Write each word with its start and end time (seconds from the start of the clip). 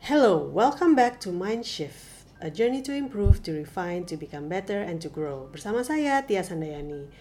Hello, 0.00 0.40
welcome 0.48 0.96
back 0.96 1.20
to 1.20 1.28
Mind 1.28 1.68
Shift, 1.68 2.24
a 2.40 2.48
journey 2.48 2.80
to 2.88 2.96
improve, 2.96 3.44
to 3.44 3.52
refine, 3.52 4.08
to 4.08 4.16
become 4.16 4.48
better, 4.48 4.80
and 4.80 4.96
to 5.04 5.12
grow. 5.12 5.52
Bersama 5.52 5.84
saya, 5.84 6.24
Tia 6.24 6.40
Sandayani. 6.40 7.12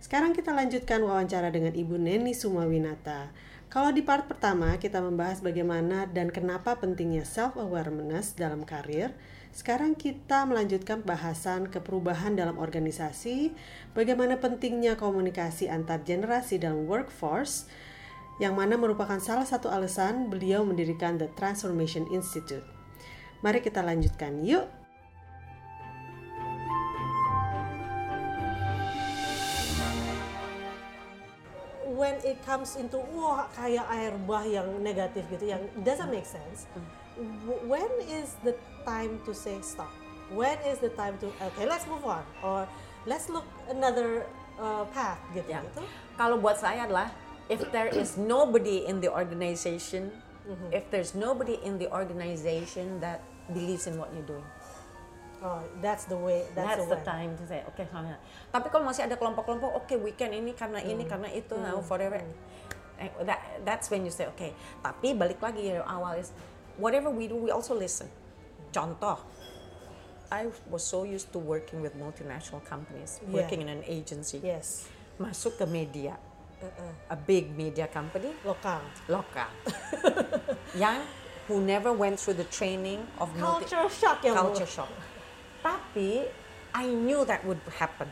Sekarang 0.00 0.32
kita 0.32 0.56
lanjutkan 0.56 1.04
wawancara 1.04 1.52
dengan 1.52 1.76
Ibu 1.76 2.00
Neni 2.00 2.32
Sumawinata. 2.32 3.28
Kalau 3.68 3.92
di 3.92 4.00
part 4.00 4.32
pertama 4.32 4.80
kita 4.80 5.04
membahas 5.04 5.44
bagaimana 5.44 6.08
dan 6.08 6.32
kenapa 6.32 6.80
pentingnya 6.80 7.28
self-awareness 7.28 8.32
dalam 8.32 8.64
karir, 8.64 9.12
sekarang 9.52 9.92
kita 9.92 10.48
melanjutkan 10.48 11.04
bahasan 11.04 11.68
keperubahan 11.68 12.32
dalam 12.32 12.56
organisasi, 12.56 13.52
bagaimana 13.92 14.40
pentingnya 14.40 14.96
komunikasi 14.96 15.68
antar 15.68 16.00
generasi 16.00 16.56
dalam 16.56 16.88
workforce, 16.88 17.68
yang 18.42 18.58
mana 18.58 18.74
merupakan 18.74 19.22
salah 19.22 19.46
satu 19.46 19.70
alasan 19.70 20.26
beliau 20.26 20.66
mendirikan 20.66 21.14
The 21.14 21.30
Transformation 21.38 22.10
Institute. 22.10 22.66
Mari 23.38 23.62
kita 23.62 23.86
lanjutkan, 23.86 24.42
yuk! 24.42 24.66
When 31.86 32.18
it 32.26 32.42
comes 32.42 32.74
into 32.74 32.98
wah 33.14 33.46
kayak 33.54 33.86
air 33.94 34.10
bah 34.26 34.42
yang 34.42 34.66
negatif 34.82 35.22
gitu, 35.30 35.54
yang 35.54 35.62
doesn't 35.86 36.10
make 36.10 36.26
sense. 36.26 36.66
When 37.70 37.90
is 38.10 38.34
the 38.42 38.58
time 38.82 39.22
to 39.22 39.30
say 39.30 39.62
stop? 39.62 39.94
When 40.34 40.58
is 40.66 40.82
the 40.82 40.90
time 40.98 41.14
to 41.22 41.30
okay 41.38 41.62
let's 41.62 41.86
move 41.86 42.02
on 42.02 42.26
or 42.42 42.66
let's 43.06 43.30
look 43.30 43.46
another 43.70 44.26
uh, 44.58 44.82
path 44.90 45.20
gitu 45.30 45.46
Ya. 45.46 45.62
gitu? 45.62 45.86
Kalau 46.18 46.42
buat 46.42 46.58
saya 46.58 46.90
adalah 46.90 47.06
if 47.48 47.60
there 47.72 47.88
is 47.88 48.16
nobody 48.16 48.86
in 48.86 49.00
the 49.00 49.10
organization, 49.10 50.10
if 50.70 50.86
there's 50.90 51.14
nobody 51.14 51.58
in 51.62 51.78
the 51.78 51.90
organization 51.90 53.00
that 53.00 53.22
believes 53.50 53.86
in 53.86 53.98
what 53.98 54.10
you're 54.14 54.26
doing, 54.26 54.44
Oh, 55.42 55.58
that's 55.82 56.06
the 56.06 56.14
way. 56.14 56.46
That's, 56.54 56.78
that's, 56.78 56.86
the, 56.86 56.94
the 56.94 57.02
way. 57.02 57.04
time 57.04 57.30
to 57.34 57.44
say, 57.50 57.66
oke 57.66 57.82
sama. 57.90 58.14
Tapi 58.54 58.70
kalau 58.70 58.86
masih 58.86 59.10
ada 59.10 59.18
kelompok-kelompok, 59.18 59.74
oke 59.74 59.90
weekend 59.98 60.38
ini 60.38 60.54
karena 60.54 60.78
ini 60.78 61.02
karena 61.02 61.26
itu, 61.34 61.58
now 61.58 61.82
forever. 61.82 62.22
Eh, 63.02 63.10
That, 63.26 63.42
that's 63.66 63.90
when 63.90 64.06
you 64.06 64.14
say, 64.14 64.30
oke. 64.30 64.54
Tapi 64.86 65.18
balik 65.18 65.42
lagi 65.42 65.74
yang 65.74 65.82
awal 65.82 66.14
is, 66.14 66.30
whatever 66.78 67.10
we 67.10 67.26
do, 67.26 67.34
we 67.34 67.50
also 67.50 67.74
listen. 67.74 68.06
Contoh, 68.70 69.18
I 70.30 70.46
was 70.70 70.86
so 70.86 71.02
used 71.02 71.34
to 71.34 71.42
working 71.42 71.82
with 71.82 71.98
multinational 71.98 72.62
companies, 72.62 73.18
Yeah. 73.26 73.42
working 73.42 73.66
in 73.66 73.68
an 73.68 73.82
agency, 73.82 74.38
Yes. 74.38 74.86
masuk 75.18 75.58
ke 75.58 75.66
media, 75.66 76.22
Uh-uh. 76.62 76.92
a 77.10 77.18
big 77.18 77.50
media 77.52 77.90
company, 77.90 78.30
Lokal. 78.46 78.80
lokal 79.10 79.50
yang 80.82 81.02
who 81.50 81.58
never 81.58 81.90
went 81.90 82.16
through 82.16 82.38
the 82.38 82.46
training 82.48 83.02
of 83.18 83.26
multi- 83.34 83.66
Culture 83.66 83.90
shock 83.90 84.22
yang 84.22 84.38
culture 84.38 84.68
shock. 84.68 84.90
Tapi 85.60 86.30
I 86.70 86.86
knew 86.86 87.26
that 87.26 87.42
would 87.42 87.60
happen. 87.76 88.08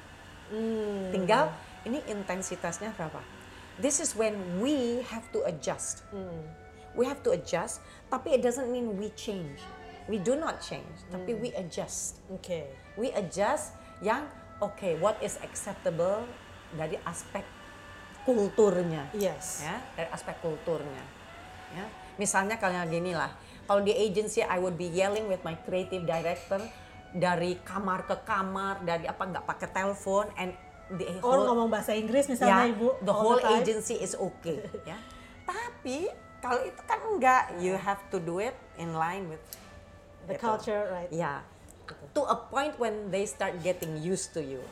Hmm. 0.51 1.15
Tinggal 1.15 1.55
ini 1.87 2.03
intensitasnya 2.11 2.91
berapa. 2.99 3.23
This 3.79 4.03
is 4.03 4.13
when 4.13 4.35
we 4.59 5.01
have 5.09 5.25
to 5.33 5.47
adjust. 5.47 6.03
Hmm. 6.11 6.43
We 6.99 7.07
have 7.07 7.23
to 7.23 7.33
adjust, 7.33 7.81
tapi 8.11 8.35
it 8.35 8.43
doesn't 8.43 8.67
mean 8.69 8.99
we 8.99 9.15
change. 9.15 9.63
We 10.11 10.19
do 10.19 10.35
not 10.35 10.59
change, 10.59 10.91
tapi 11.09 11.39
Hmm. 11.39 11.43
we 11.47 11.49
adjust. 11.55 12.19
Oke. 12.29 12.67
We 12.99 13.15
adjust 13.15 13.79
yang 14.03 14.27
okay, 14.59 14.99
what 14.99 15.17
is 15.23 15.39
acceptable 15.41 16.27
dari 16.75 16.99
aspek 17.07 17.47
kulturnya 18.23 19.09
Yes. 19.13 19.65
ya 19.65 19.77
dari 19.95 20.09
aspek 20.09 20.37
kulturnya 20.39 21.03
ya 21.73 21.87
misalnya 22.17 22.57
kayak 22.57 22.89
gini 22.89 23.13
lah 23.13 23.31
kalau 23.65 23.81
di 23.81 23.93
agency 23.93 24.43
I 24.43 24.59
would 24.59 24.75
be 24.75 24.87
yelling 24.87 25.27
with 25.27 25.41
my 25.41 25.55
creative 25.61 26.03
director 26.03 26.59
dari 27.11 27.59
kamar 27.61 28.05
ke 28.05 28.17
kamar 28.23 28.83
dari 28.83 29.05
apa 29.05 29.23
nggak 29.25 29.45
pakai 29.45 29.69
telepon 29.69 30.27
and 30.37 30.55
the 30.91 31.07
Or 31.23 31.39
whole 31.39 31.47
ngomong 31.47 31.69
bahasa 31.69 31.95
Inggris 31.95 32.27
misalnya 32.27 32.67
ya, 32.67 32.71
ibu. 32.71 32.99
the 33.01 33.15
whole 33.15 33.39
time. 33.39 33.59
agency 33.59 33.95
is 33.97 34.13
okay 34.13 34.59
ya 34.91 34.99
tapi 35.43 36.11
kalau 36.39 36.63
itu 36.63 36.83
kan 36.83 36.99
enggak 37.07 37.43
you 37.59 37.75
have 37.75 38.01
to 38.09 38.19
do 38.19 38.39
it 38.39 38.55
in 38.77 38.93
line 38.93 39.27
with 39.27 39.43
The 40.27 40.35
gitu. 40.35 40.47
culture, 40.47 40.83
right? 40.89 41.11
ya 41.11 41.43
to 42.11 42.23
a 42.23 42.37
point 42.47 42.75
when 42.77 43.09
they 43.09 43.25
start 43.25 43.59
getting 43.61 43.99
used 43.99 44.31
to 44.31 44.41
you 44.41 44.63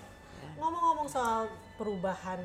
Ngomong-ngomong 0.54 1.06
soal 1.06 1.46
perubahan 1.78 2.42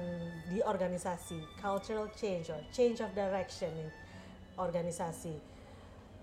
di 0.48 0.62
organisasi, 0.62 1.42
cultural 1.58 2.08
change 2.14 2.54
or 2.54 2.62
change 2.70 3.02
of 3.02 3.10
direction 3.18 3.74
in 3.74 3.90
organisasi. 4.56 5.42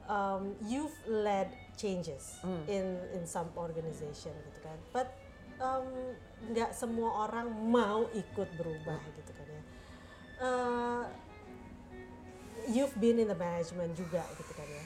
Um, 0.07 0.55
you've 0.65 0.95
led 1.07 1.51
changes 1.75 2.39
Hmm. 2.43 2.63
in 2.67 2.87
in 3.15 3.27
some 3.27 3.51
organization 3.59 4.31
gitu 4.47 4.59
kan. 4.63 4.79
But 4.95 5.11
um, 5.59 6.15
nggak 6.51 6.71
semua 6.73 7.27
orang 7.27 7.51
mau 7.51 8.07
ikut 8.15 8.49
berubah 8.55 8.99
Hmm. 8.99 9.17
gitu 9.19 9.33
kan 9.35 9.47
ya. 9.47 9.63
Uh, 10.41 11.05
you've 12.71 12.95
been 12.97 13.19
in 13.19 13.29
the 13.29 13.37
management 13.39 13.93
juga 13.99 14.23
gitu 14.39 14.53
kan 14.55 14.67
ya. 14.67 14.85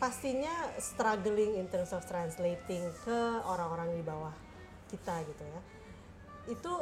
Pastinya 0.00 0.54
struggling 0.82 1.54
in 1.60 1.70
terms 1.70 1.94
of 1.94 2.02
translating 2.08 2.82
ke 3.06 3.18
orang-orang 3.46 3.94
di 3.94 4.02
bawah 4.02 4.34
kita 4.90 5.22
gitu 5.22 5.44
ya. 5.46 5.60
Itu 6.50 6.72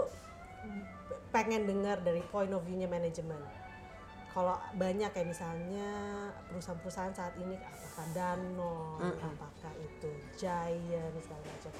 pengen 1.30 1.66
dengar 1.66 2.02
dari 2.02 2.22
point 2.28 2.50
of 2.50 2.62
view-nya 2.66 2.90
manajemen. 2.90 3.38
Kalau 4.30 4.54
banyak 4.78 5.10
kayak 5.10 5.26
misalnya 5.26 5.90
perusahaan-perusahaan 6.50 7.14
saat 7.14 7.34
ini 7.42 7.58
apakah 7.58 8.06
Danone, 8.14 9.10
apakah 9.18 9.72
itu 9.82 10.10
Giant 10.38 11.14
segala 11.18 11.42
macam. 11.42 11.72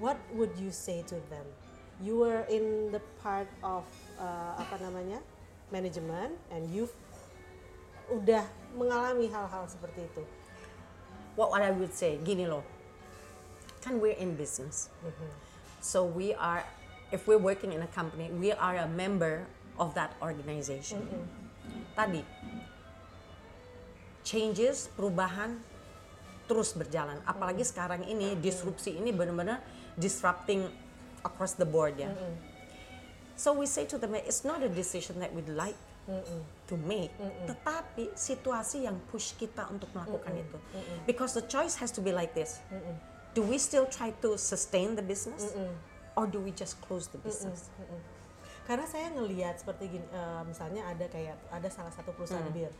What 0.00 0.16
would 0.32 0.56
you 0.56 0.72
say 0.72 1.04
to 1.12 1.20
them? 1.28 1.44
You 2.00 2.16
were 2.16 2.48
in 2.48 2.90
the 2.90 3.04
part 3.20 3.48
of 3.60 3.84
uh, 4.16 4.56
apa 4.56 4.80
namanya 4.80 5.20
manajemen 5.68 6.40
and 6.48 6.64
you've 6.72 6.96
udah 8.08 8.44
mengalami 8.72 9.28
hal-hal 9.28 9.68
seperti 9.68 10.08
itu. 10.08 10.24
what, 11.36 11.50
what 11.50 11.62
I 11.62 11.70
would 11.70 11.94
say, 11.94 12.18
gini 12.24 12.48
loh, 12.48 12.64
kan 13.80 14.00
we're 14.00 14.16
in 14.16 14.34
business. 14.36 14.88
So 15.80 16.04
we 16.04 16.34
are, 16.34 16.64
if 17.12 17.28
we're 17.28 17.38
working 17.38 17.76
in 17.76 17.84
a 17.84 17.90
company, 17.92 18.32
we 18.32 18.50
are 18.50 18.80
a 18.80 18.88
member 18.88 19.44
of 19.78 19.94
that 19.94 20.16
organization. 20.24 21.04
Tadi, 21.92 22.24
changes, 24.24 24.88
perubahan 24.96 25.60
terus 26.48 26.72
berjalan. 26.72 27.20
Apalagi 27.28 27.62
sekarang 27.62 28.02
ini, 28.08 28.34
disrupsi 28.40 28.96
ini 28.96 29.12
benar-benar 29.12 29.60
disrupting 29.94 30.66
across 31.22 31.54
the 31.54 31.68
board 31.68 32.00
ya. 32.00 32.10
So 33.36 33.52
we 33.52 33.68
say 33.68 33.84
to 33.92 33.96
them, 34.00 34.16
it's 34.16 34.44
not 34.44 34.64
a 34.64 34.68
decision 34.68 35.20
that 35.20 35.30
we'd 35.32 35.52
like 35.52 35.78
to 36.66 36.74
make, 36.82 37.14
tetapi 37.46 38.10
situasi 38.18 38.90
yang 38.90 38.98
push 39.12 39.38
kita 39.38 39.70
untuk 39.70 39.86
melakukan 39.94 40.34
itu. 40.34 40.58
Because 41.06 41.36
the 41.36 41.44
choice 41.46 41.78
has 41.78 41.94
to 41.94 42.02
be 42.02 42.10
like 42.10 42.34
this. 42.34 42.58
Do 43.32 43.40
we 43.40 43.56
still 43.56 43.88
try 43.88 44.12
to 44.20 44.36
sustain 44.36 44.98
the 44.98 45.04
business, 45.04 45.54
or 46.16 46.28
do 46.28 46.40
we 46.40 46.52
just 46.52 46.78
close 46.84 47.08
the 47.08 47.20
business? 47.20 47.72
Karena 48.62 48.86
saya 48.86 49.10
ngelihat 49.10 49.58
seperti 49.58 49.98
gini, 49.98 50.06
eh, 50.06 50.42
misalnya 50.46 50.86
ada 50.86 51.06
kayak 51.10 51.34
ada 51.50 51.68
salah 51.68 51.90
satu 51.90 52.14
perusahaan 52.14 52.46
bir 52.54 52.70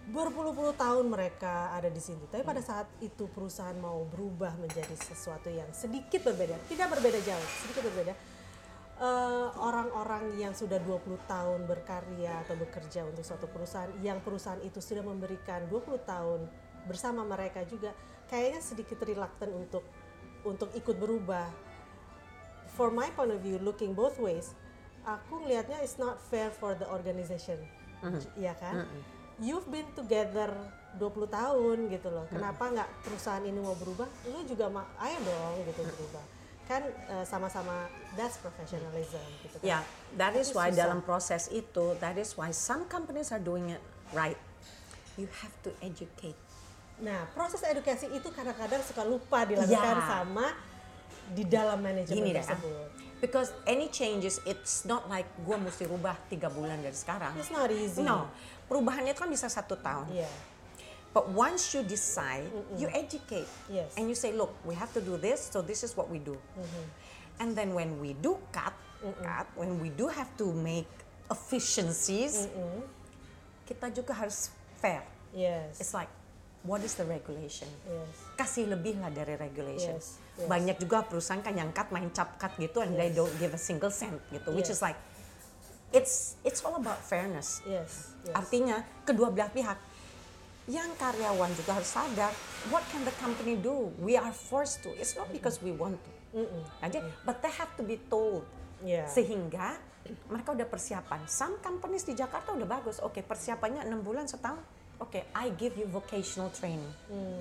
berpuluh-puluh 0.00 0.72
tahun 0.80 1.12
mereka 1.12 1.76
ada 1.76 1.92
di 1.92 2.00
sini, 2.00 2.24
tapi 2.32 2.40
pada 2.40 2.64
saat 2.64 2.88
itu 3.04 3.28
perusahaan 3.28 3.76
mau 3.76 4.00
berubah 4.08 4.56
menjadi 4.56 4.96
sesuatu 4.96 5.52
yang 5.52 5.68
sedikit 5.76 6.24
berbeda, 6.24 6.56
tidak 6.72 6.88
berbeda 6.96 7.20
jauh, 7.20 7.48
sedikit 7.62 7.84
berbeda. 7.92 8.14
eh, 9.00 9.48
orang-orang 9.56 10.36
yang 10.36 10.52
sudah 10.52 10.76
20 10.76 11.16
tahun 11.24 11.64
berkarya 11.64 12.44
atau 12.44 12.52
bekerja 12.52 13.08
untuk 13.08 13.24
suatu 13.24 13.48
perusahaan 13.48 13.88
yang 14.04 14.20
perusahaan 14.20 14.60
itu 14.60 14.76
sudah 14.76 15.00
memberikan 15.00 15.64
20 15.72 16.04
tahun 16.04 16.44
bersama 16.84 17.24
mereka 17.24 17.64
juga 17.64 17.96
kayaknya 18.28 18.60
sedikit 18.60 19.00
reluctant 19.00 19.56
untuk 19.56 19.84
untuk 20.44 20.68
ikut 20.76 20.96
berubah 21.00 21.48
for 22.80 22.88
my 22.88 23.12
point 23.12 23.28
of 23.28 23.44
view, 23.44 23.60
looking 23.60 23.92
both 23.92 24.16
ways, 24.16 24.56
aku 25.04 25.44
ngelihatnya 25.44 25.84
it's 25.84 26.00
not 26.00 26.16
fair 26.32 26.48
for 26.48 26.72
the 26.72 26.88
organization, 26.88 27.60
ya 28.40 28.56
kan? 28.56 28.88
You've 29.36 29.68
been 29.68 29.84
together 29.92 30.48
20 30.96 31.28
tahun 31.28 31.76
gitu 31.92 32.08
loh. 32.08 32.24
Kenapa 32.32 32.72
nggak 32.72 32.88
perusahaan 33.04 33.44
ini 33.44 33.60
mau 33.60 33.76
berubah? 33.76 34.08
Lu 34.32 34.40
juga 34.48 34.72
ma 34.72 34.88
ayo 34.96 35.20
dong 35.20 35.60
gitu 35.68 35.84
berubah. 35.84 36.24
Kan 36.64 36.82
eh, 36.88 37.24
sama-sama 37.28 37.84
that's 38.16 38.40
professionalism 38.40 39.20
gitu 39.44 39.60
kan. 39.60 39.64
Ya, 39.64 39.78
that 40.16 40.32
is 40.40 40.56
why 40.56 40.72
susah. 40.72 40.80
dalam 40.80 41.04
proses 41.04 41.52
itu, 41.52 41.96
that 42.00 42.16
is 42.16 42.32
why 42.32 42.48
some 42.48 42.88
companies 42.88 43.28
are 43.28 43.40
doing 43.40 43.68
it 43.76 43.82
right. 44.16 44.40
You 45.20 45.28
have 45.44 45.52
to 45.68 45.70
educate. 45.84 46.36
Nah, 47.00 47.28
proses 47.32 47.64
edukasi 47.64 48.12
itu 48.12 48.28
kadang-kadang 48.28 48.80
suka 48.84 49.04
lupa 49.04 49.44
dilakukan 49.48 49.96
Ya. 50.00 50.04
sama 50.04 50.52
di 51.30 51.44
dalam 51.44 51.78
manajemen 51.84 52.16
Gini 52.16 52.30
deh, 52.32 52.40
tersebut. 52.40 52.88
Because 53.20 53.52
any 53.68 53.92
changes, 53.92 54.40
it's 54.48 54.88
not 54.88 55.04
like 55.12 55.28
gue 55.44 55.52
mesti 55.52 55.84
rubah 55.84 56.16
tiga 56.32 56.48
bulan 56.48 56.80
dari 56.80 56.96
sekarang. 56.96 57.36
It's 57.36 57.52
not 57.52 57.68
easy. 57.68 58.00
No, 58.00 58.32
perubahannya 58.64 59.12
itu 59.12 59.20
kan 59.20 59.28
bisa 59.28 59.52
satu 59.52 59.76
tahun. 59.76 60.08
Iya. 60.08 60.30
But 61.10 61.28
once 61.34 61.74
you 61.74 61.82
decide, 61.82 62.46
you 62.78 62.86
educate. 62.94 63.50
Yes. 63.66 63.92
And 63.98 64.06
you 64.06 64.14
say, 64.14 64.30
look, 64.30 64.54
we 64.62 64.78
have 64.78 64.94
to 64.94 65.02
do 65.02 65.18
this, 65.18 65.50
so 65.50 65.58
this 65.58 65.82
is 65.82 65.98
what 65.98 66.06
we 66.06 66.22
do. 66.22 66.38
And 67.42 67.52
then 67.58 67.74
when 67.74 67.98
we 67.98 68.14
do 68.14 68.38
cut, 68.54 68.72
cut, 69.20 69.50
when 69.58 69.82
we 69.82 69.90
do 69.90 70.06
have 70.06 70.30
to 70.38 70.46
make 70.54 70.86
efficiencies, 71.26 72.46
kita 73.66 73.90
juga 73.90 74.14
harus 74.14 74.54
fair. 74.78 75.02
Yes. 75.34 75.82
It's 75.82 75.90
like, 75.90 76.08
what 76.62 76.78
is 76.86 76.94
the 76.94 77.02
regulation? 77.02 77.66
Yes. 77.90 78.14
Kasih 78.38 78.70
lebih 78.70 79.02
lah 79.02 79.10
dari 79.10 79.34
regulation. 79.34 79.98
Yes, 79.98 80.22
yes. 80.40 80.48
Banyak 80.48 80.76
juga 80.80 81.04
perusahaan 81.04 81.44
kan 81.44 81.52
yang 81.52 81.70
cut 81.70 81.92
main 81.92 82.08
cap 82.08 82.40
cut 82.40 82.56
gitu 82.56 82.80
and 82.80 82.96
they 82.96 83.12
don't 83.12 83.32
give 83.36 83.52
a 83.52 83.60
single 83.60 83.92
cent 83.92 84.16
gitu, 84.32 84.50
which 84.56 84.72
Yes. 84.72 84.80
is 84.80 84.82
like 84.82 84.98
it's 85.92 86.14
it's 86.42 86.64
all 86.64 86.78
about 86.78 86.98
fairness. 87.02 87.60
Yes. 87.68 88.14
yes. 88.24 88.34
Artinya 88.34 88.82
kedua 89.04 89.28
belah 89.28 89.50
pihak 89.50 89.78
yang 90.70 90.94
karyawan 90.94 91.50
juga 91.58 91.82
harus 91.82 91.90
sadar 91.90 92.30
what 92.70 92.84
can 92.94 93.02
the 93.02 93.14
company 93.18 93.58
do? 93.58 93.90
We 93.98 94.14
are 94.14 94.30
forced 94.30 94.86
to. 94.86 94.94
It's 94.94 95.18
not 95.18 95.28
because 95.34 95.58
we 95.58 95.74
want 95.74 95.98
to. 95.98 96.10
Aja, 96.78 97.02
but 97.26 97.42
they 97.42 97.50
have 97.50 97.74
to 97.74 97.82
be 97.82 97.98
told. 98.06 98.46
Yeah. 98.80 99.10
Sehingga 99.10 99.82
mereka 100.30 100.54
udah 100.54 100.66
persiapan. 100.70 101.26
Some 101.26 101.58
companies 101.58 102.06
di 102.06 102.14
Jakarta 102.14 102.54
udah 102.54 102.70
bagus. 102.70 103.02
Oke, 103.02 103.20
persiapannya 103.20 103.82
enam 103.82 104.00
bulan 104.00 104.30
setahun. 104.30 104.62
Oke, 105.02 105.26
I 105.34 105.50
give 105.58 105.74
you 105.74 105.90
vocational 105.90 106.52
training. 106.54 106.86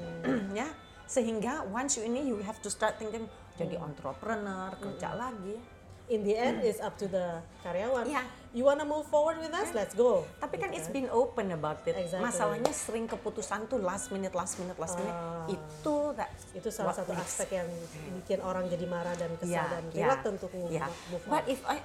ya, 0.59 0.67
sehingga 1.09 1.65
once 1.65 1.97
you 1.97 2.05
ini 2.05 2.21
you 2.23 2.37
have 2.45 2.61
to 2.61 2.69
start 2.69 2.95
thinking 2.95 3.25
jadi 3.57 3.75
entrepreneur, 3.75 4.69
kerja 4.77 5.17
lagi. 5.17 5.57
In 6.09 6.25
the 6.25 6.33
end, 6.33 6.65
it's 6.65 6.81
up 6.81 6.97
to 6.97 7.05
the 7.05 7.37
karyawan. 7.61 8.09
Yeah. 8.09 8.25
You 8.49 8.65
wanna 8.65 8.81
move 8.81 9.05
forward 9.05 9.37
with 9.37 9.53
us? 9.53 9.69
Let's 9.77 9.93
go. 9.93 10.25
Tapi 10.41 10.57
kan 10.57 10.73
Gitu 10.73 10.81
it's 10.81 10.89
been 10.89 11.05
open 11.13 11.53
about 11.53 11.85
it. 11.85 11.93
Exactly. 11.93 12.25
Masalahnya 12.25 12.73
sering 12.73 13.05
keputusan 13.05 13.69
tuh 13.69 13.77
last 13.77 14.09
minute, 14.09 14.33
last 14.33 14.57
minute, 14.57 14.73
last 14.81 14.97
minute. 14.97 15.13
Ah. 15.13 15.45
Itu 15.45 16.17
that 16.17 16.33
Itu 16.57 16.73
salah 16.73 16.97
satu 16.97 17.13
makes- 17.13 17.29
aspek 17.37 17.61
yang 17.61 17.69
bikin 18.17 18.41
orang 18.41 18.65
jadi 18.65 18.89
marah 18.89 19.13
dan 19.13 19.37
kesal 19.37 19.53
Yeah, 19.53 19.69
dan 19.69 19.83
yeah, 19.93 20.01
reluctant 20.09 20.33
untuk 20.41 20.51
move, 20.57 20.73
yeah. 20.73 20.89
move 21.13 21.21
on. 21.21 21.29
But 21.29 21.43
if 21.45 21.61
I 21.69 21.77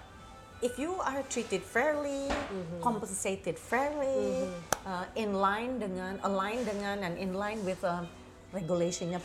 if 0.64 0.80
you 0.80 0.96
are 1.04 1.20
treated 1.28 1.60
fairly, 1.60 2.32
Mm-hmm. 2.32 2.80
compensated 2.80 3.60
fairly, 3.60 4.48
uh, 4.88 5.04
in 5.20 5.36
line 5.36 5.76
dengan 5.76 6.16
align 6.24 6.64
dengan 6.64 7.04
and 7.04 7.20
in 7.20 7.36
line 7.36 7.60
with 7.60 7.84
um, 7.84 8.08
regulationnya 8.54 9.18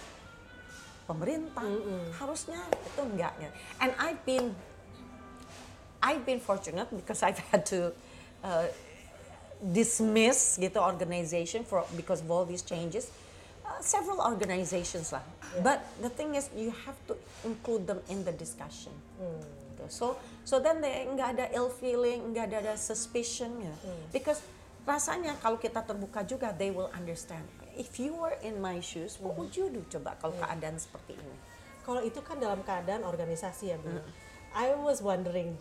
pemerintah, 1.06 1.66
harusnya 2.18 2.58
itu 2.66 3.02
enggak 3.02 3.34
ya. 3.38 3.50
And 3.81 3.94
I've 4.02 4.22
been 4.26 4.58
I've 6.02 6.26
been 6.26 6.42
fortunate 6.42 6.90
because 6.90 7.22
I've 7.22 7.42
had 7.50 7.66
to 7.74 7.94
uh, 8.42 8.68
dismiss 9.60 10.58
gitu 10.58 10.80
organization 10.80 11.66
for 11.66 11.84
because 11.94 12.22
of 12.22 12.30
all 12.31 12.46
these 12.46 12.62
changes. 12.62 13.12
Uh, 13.66 13.78
several 13.81 14.22
organizations 14.22 15.12
lah. 15.14 15.22
But 15.66 15.82
the 16.02 16.10
thing 16.14 16.38
is 16.38 16.50
you 16.54 16.74
have 16.86 16.98
to 17.10 17.18
include 17.46 17.90
them 17.90 18.00
in 18.10 18.22
the 18.24 18.32
discussion. 18.32 18.94
Gitu. 19.18 19.86
So 19.90 20.16
so 20.46 20.62
then 20.62 20.80
they 20.80 21.10
nggak 21.10 21.38
ada 21.38 21.46
ill 21.58 21.74
feeling, 21.74 22.32
nggak 22.32 22.54
ada, 22.54 22.58
ada 22.70 22.75
suspicion 22.78 23.50
ya. 23.60 23.74
Because 24.14 24.42
rasanya 24.88 25.36
kalau 25.42 25.58
kita 25.60 25.82
terbuka 25.84 26.24
juga 26.24 26.54
they 26.54 26.70
will 26.70 26.90
understand. 26.96 27.44
If 27.80 27.96
you 27.96 28.12
were 28.12 28.36
in 28.44 28.60
my 28.60 28.84
shoes, 28.84 29.16
what 29.24 29.40
would 29.40 29.56
you 29.56 29.72
do 29.72 29.80
coba 29.88 30.20
kalau 30.20 30.36
keadaan 30.36 30.76
seperti 30.76 31.16
ini? 31.16 31.36
Kalau 31.88 32.04
itu 32.04 32.20
kan 32.20 32.36
dalam 32.36 32.60
keadaan 32.68 33.08
organisasi 33.08 33.72
ya, 33.72 33.80
Bu. 33.80 34.04
I 34.52 34.76
was 34.76 35.00
wondering, 35.00 35.56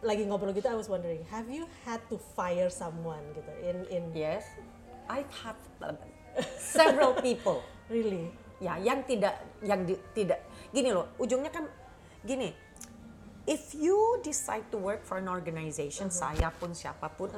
lagi 0.00 0.24
ngobrol 0.24 0.56
gitu, 0.56 0.64
I 0.64 0.78
was 0.80 0.88
wondering, 0.88 1.20
have 1.28 1.52
you 1.52 1.68
had 1.84 2.00
to 2.08 2.16
fire 2.32 2.72
someone 2.72 3.20
gitu 3.36 3.52
in 3.60 3.76
in 3.92 4.02
Yes, 4.16 4.48
I've 5.12 5.28
had 5.44 5.60
uh, 5.84 5.92
several 6.56 7.12
people. 7.20 7.60
really? 7.92 8.32
Ya, 8.60 8.80
yang 8.80 9.04
tidak, 9.04 9.36
yang 9.60 9.84
di- 9.84 10.00
tidak. 10.16 10.40
Gini 10.72 10.88
loh, 10.88 11.12
ujungnya 11.20 11.52
kan 11.52 11.68
gini. 12.24 12.52
If 13.44 13.76
you 13.76 14.20
decide 14.24 14.68
to 14.72 14.78
work 14.80 15.04
for 15.04 15.20
an 15.20 15.28
organization, 15.28 16.08
saya 16.08 16.52
pun 16.54 16.72
siapa 16.76 17.08
pun, 17.12 17.32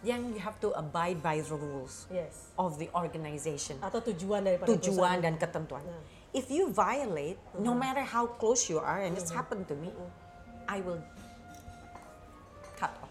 yang 0.00 0.30
you 0.30 0.38
have 0.38 0.54
to 0.58 0.70
abide 0.72 1.18
by 1.18 1.38
the 1.38 1.52
rules 1.52 2.06
Yes. 2.08 2.54
of 2.54 2.78
the 2.78 2.86
organization. 2.92 3.78
Atau 3.80 3.98
tujuan 4.12 4.46
daripada 4.46 4.70
Tujuan 4.70 5.18
dan 5.18 5.34
ketentuan. 5.34 5.82
If 6.30 6.48
you 6.48 6.68
violate, 6.68 7.40
no 7.56 7.72
matter 7.72 8.04
how 8.04 8.28
close 8.28 8.68
you 8.68 8.78
are, 8.78 9.00
and 9.00 9.16
it's 9.16 9.32
happened 9.32 9.66
to 9.66 9.74
me, 9.74 9.90
I 10.66 10.78
will 10.78 11.00
cut 12.76 12.92
off. 13.00 13.10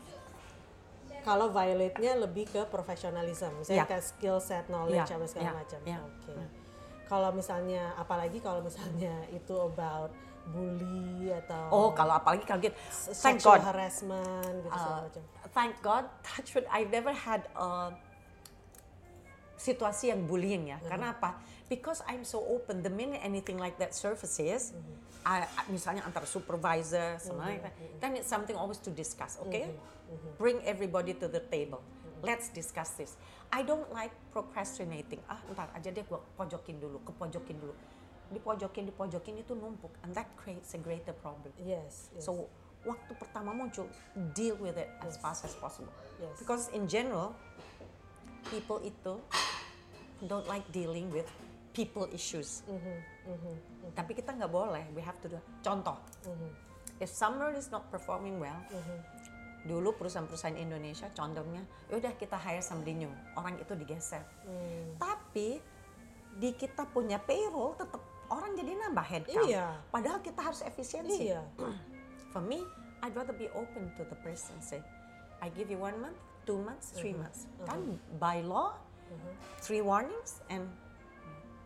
Kalau 1.22 1.52
violate-nya 1.52 2.16
lebih 2.16 2.48
ke 2.48 2.64
profesionalism, 2.66 3.52
misalnya 3.60 3.84
Ya. 3.84 3.90
ke 3.90 3.98
skill 4.00 4.40
set, 4.40 4.72
knowledge, 4.72 5.04
Ya, 5.04 5.18
apa 5.18 5.26
segala 5.28 5.44
ya, 5.44 5.54
macam. 5.54 5.80
ya. 5.84 5.98
Oke. 6.00 6.34
Kalau 7.08 7.30
misalnya, 7.32 7.84
apalagi 7.96 8.40
kalau 8.40 8.64
misalnya 8.64 9.12
itu 9.38 9.56
about 9.58 10.12
bully 10.48 11.28
atau 11.34 11.68
Oh, 11.68 11.90
kalau 11.92 12.16
apalagi 12.16 12.48
kalau 12.48 12.64
gitu, 12.64 12.72
sexual 13.12 13.60
God. 13.60 13.68
harassment 13.68 14.56
gitu 14.64 14.72
segala 14.72 14.96
Uh, 14.96 15.04
macam. 15.04 15.24
Thank 15.58 15.82
God, 15.82 16.06
touch 16.30 16.54
wood, 16.54 16.70
I've 16.70 16.94
never 16.94 17.10
had 17.10 17.50
a 17.58 17.90
situasi 19.58 20.14
yang 20.14 20.30
bullying 20.30 20.70
ya. 20.70 20.78
Karena 20.86 21.18
apa? 21.18 21.42
Because 21.66 22.06
I'm 22.06 22.22
so 22.22 22.46
open, 22.46 22.86
the 22.86 22.94
minute 22.94 23.20
anything 23.26 23.58
like 23.58 23.82
that 23.82 23.98
surfaces, 23.98 24.78
I, 25.26 25.50
I- 25.50 25.68
misalnya 25.74 26.06
antara 26.06 26.30
supervisor, 26.30 27.18
sama 27.18 27.50
like 27.58 27.66
that, 27.66 27.74
then 27.98 28.14
it's 28.16 28.30
something 28.30 28.54
always 28.54 28.78
to 28.86 28.94
discuss, 28.94 29.42
okay? 29.50 29.74
Bring 30.38 30.62
everybody 30.64 31.18
to 31.18 31.28
the 31.28 31.42
table. 31.50 31.82
Let's 32.22 32.54
discuss 32.54 32.96
this. 32.96 33.18
I 33.52 33.62
don't 33.66 33.90
like 33.94 34.14
procrastinating. 34.34 35.22
Ah, 35.28 35.42
ntar 35.54 35.70
aja 35.74 35.90
deh 35.92 36.04
gua 36.08 36.22
pojokin 36.38 36.78
dulu, 36.82 37.02
kepojokin 37.06 37.58
dulu. 37.62 37.74
Dipojokin, 38.28 38.92
dipojokin 38.92 39.40
itu 39.40 39.56
numpuk, 39.56 39.94
and 40.04 40.12
that 40.12 40.28
creates 40.36 40.76
a 40.76 40.80
greater 40.82 41.16
problem. 41.16 41.48
Yes. 41.64 42.12
yes. 42.12 42.28
So 42.28 42.52
waktu 42.88 43.12
pertama 43.20 43.52
muncul, 43.52 43.92
deal 44.32 44.56
with 44.64 44.80
it 44.80 44.88
as 45.04 45.20
fast 45.20 45.44
as 45.44 45.54
possible. 45.60 45.92
Yes. 46.18 46.40
Because 46.40 46.64
in 46.72 46.88
general, 46.88 47.36
people 48.48 48.80
itu 48.82 49.20
don't 50.24 50.48
like 50.48 50.64
dealing 50.72 51.12
with 51.12 51.28
people 51.76 52.10
issues. 52.10 52.66
Mm-hmm, 52.66 53.94
Tapi 53.94 54.18
kita 54.18 54.34
nggak 54.34 54.50
boleh. 54.50 54.88
We 54.98 55.04
have 55.06 55.20
to 55.22 55.28
do. 55.30 55.38
Contoh, 55.62 56.00
if 56.98 57.12
someone 57.12 57.54
is 57.54 57.70
not 57.70 57.92
performing 57.94 58.42
well, 58.42 58.58
mm-hmm. 58.74 59.00
dulu 59.70 59.94
perusahaan-perusahaan 59.94 60.58
Indonesia, 60.58 61.12
contohnya, 61.14 61.62
yaudah 61.94 62.16
kita 62.18 62.40
hire 62.40 62.64
somebody 62.64 63.06
new, 63.06 63.12
orang 63.38 63.62
itu 63.62 63.78
digeser. 63.78 64.24
Mm. 64.48 64.98
Tapi 64.98 65.60
di 66.38 66.50
kita 66.56 66.90
punya 66.90 67.22
payroll 67.22 67.78
tetap 67.78 68.02
orang 68.32 68.58
jadi 68.58 68.72
nambah 68.88 69.06
headcount. 69.06 69.50
Iya. 69.50 69.68
Padahal 69.92 70.20
kita 70.24 70.42
harus 70.42 70.62
efisiensi. 70.64 71.30
Iya. 71.30 71.42
For 72.34 72.44
me, 72.44 72.64
I'd 73.04 73.16
rather 73.16 73.34
be 73.34 73.50
open 73.54 73.92
to 73.98 74.04
the 74.04 74.16
person. 74.26 74.60
Say, 74.62 74.82
I 75.42 75.50
give 75.50 75.70
you 75.70 75.78
one 75.78 76.00
month, 76.02 76.18
two 76.46 76.58
months, 76.62 76.92
three 76.96 77.14
Mm-hmm. 77.14 77.22
months. 77.24 77.46
Mm-hmm. 77.46 77.66
Kan 77.70 77.82
by 78.20 78.42
law, 78.42 78.74
mm-hmm. 79.10 79.34
three 79.62 79.82
warnings, 79.82 80.42
and 80.50 80.66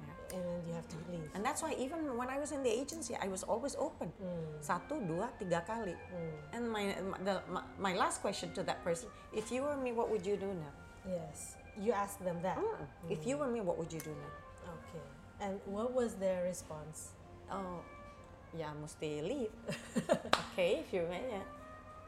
yeah. 0.01 0.37
And 0.37 0.43
then 0.43 0.59
you 0.67 0.73
have 0.75 0.87
to 0.87 0.97
leave. 1.11 1.27
and 1.35 1.43
that's 1.43 1.61
why 1.63 1.75
even 1.79 2.15
when 2.17 2.29
I 2.29 2.39
was 2.39 2.51
in 2.51 2.63
the 2.63 2.71
agency, 2.71 3.15
I 3.19 3.27
was 3.27 3.43
always 3.43 3.75
open. 3.79 4.11
Mm. 4.19 4.59
Satu, 4.63 4.99
dua, 5.07 5.27
tiga 5.39 5.63
kali. 5.67 5.95
Mm. 5.95 6.55
And 6.55 6.63
my, 6.71 6.83
the, 7.23 7.35
my 7.51 7.63
my 7.79 7.93
last 7.95 8.21
question 8.23 8.51
to 8.55 8.63
that 8.63 8.83
person, 8.83 9.07
if 9.35 9.51
you 9.51 9.63
were 9.63 9.75
me, 9.75 9.91
what 9.91 10.07
would 10.11 10.23
you 10.25 10.35
do 10.39 10.47
now? 10.51 10.73
Yes. 11.07 11.55
You 11.79 11.91
ask 11.95 12.19
them 12.19 12.39
that. 12.43 12.59
Hmm, 12.59 12.83
If 13.09 13.23
you 13.25 13.35
mm. 13.39 13.47
were 13.47 13.51
me, 13.51 13.59
what 13.63 13.79
would 13.79 13.91
you 13.91 13.99
do 14.03 14.11
now? 14.11 14.31
Okay. 14.75 15.03
And 15.39 15.53
what 15.65 15.91
was 15.95 16.15
their 16.19 16.43
response? 16.43 17.15
Oh, 17.51 17.79
ya 18.51 18.69
mesti 18.73 19.09
leave. 19.21 19.53
okay, 20.43 20.81
if 20.81 20.91
you 20.91 21.03
may, 21.05 21.23
ya. 21.31 21.43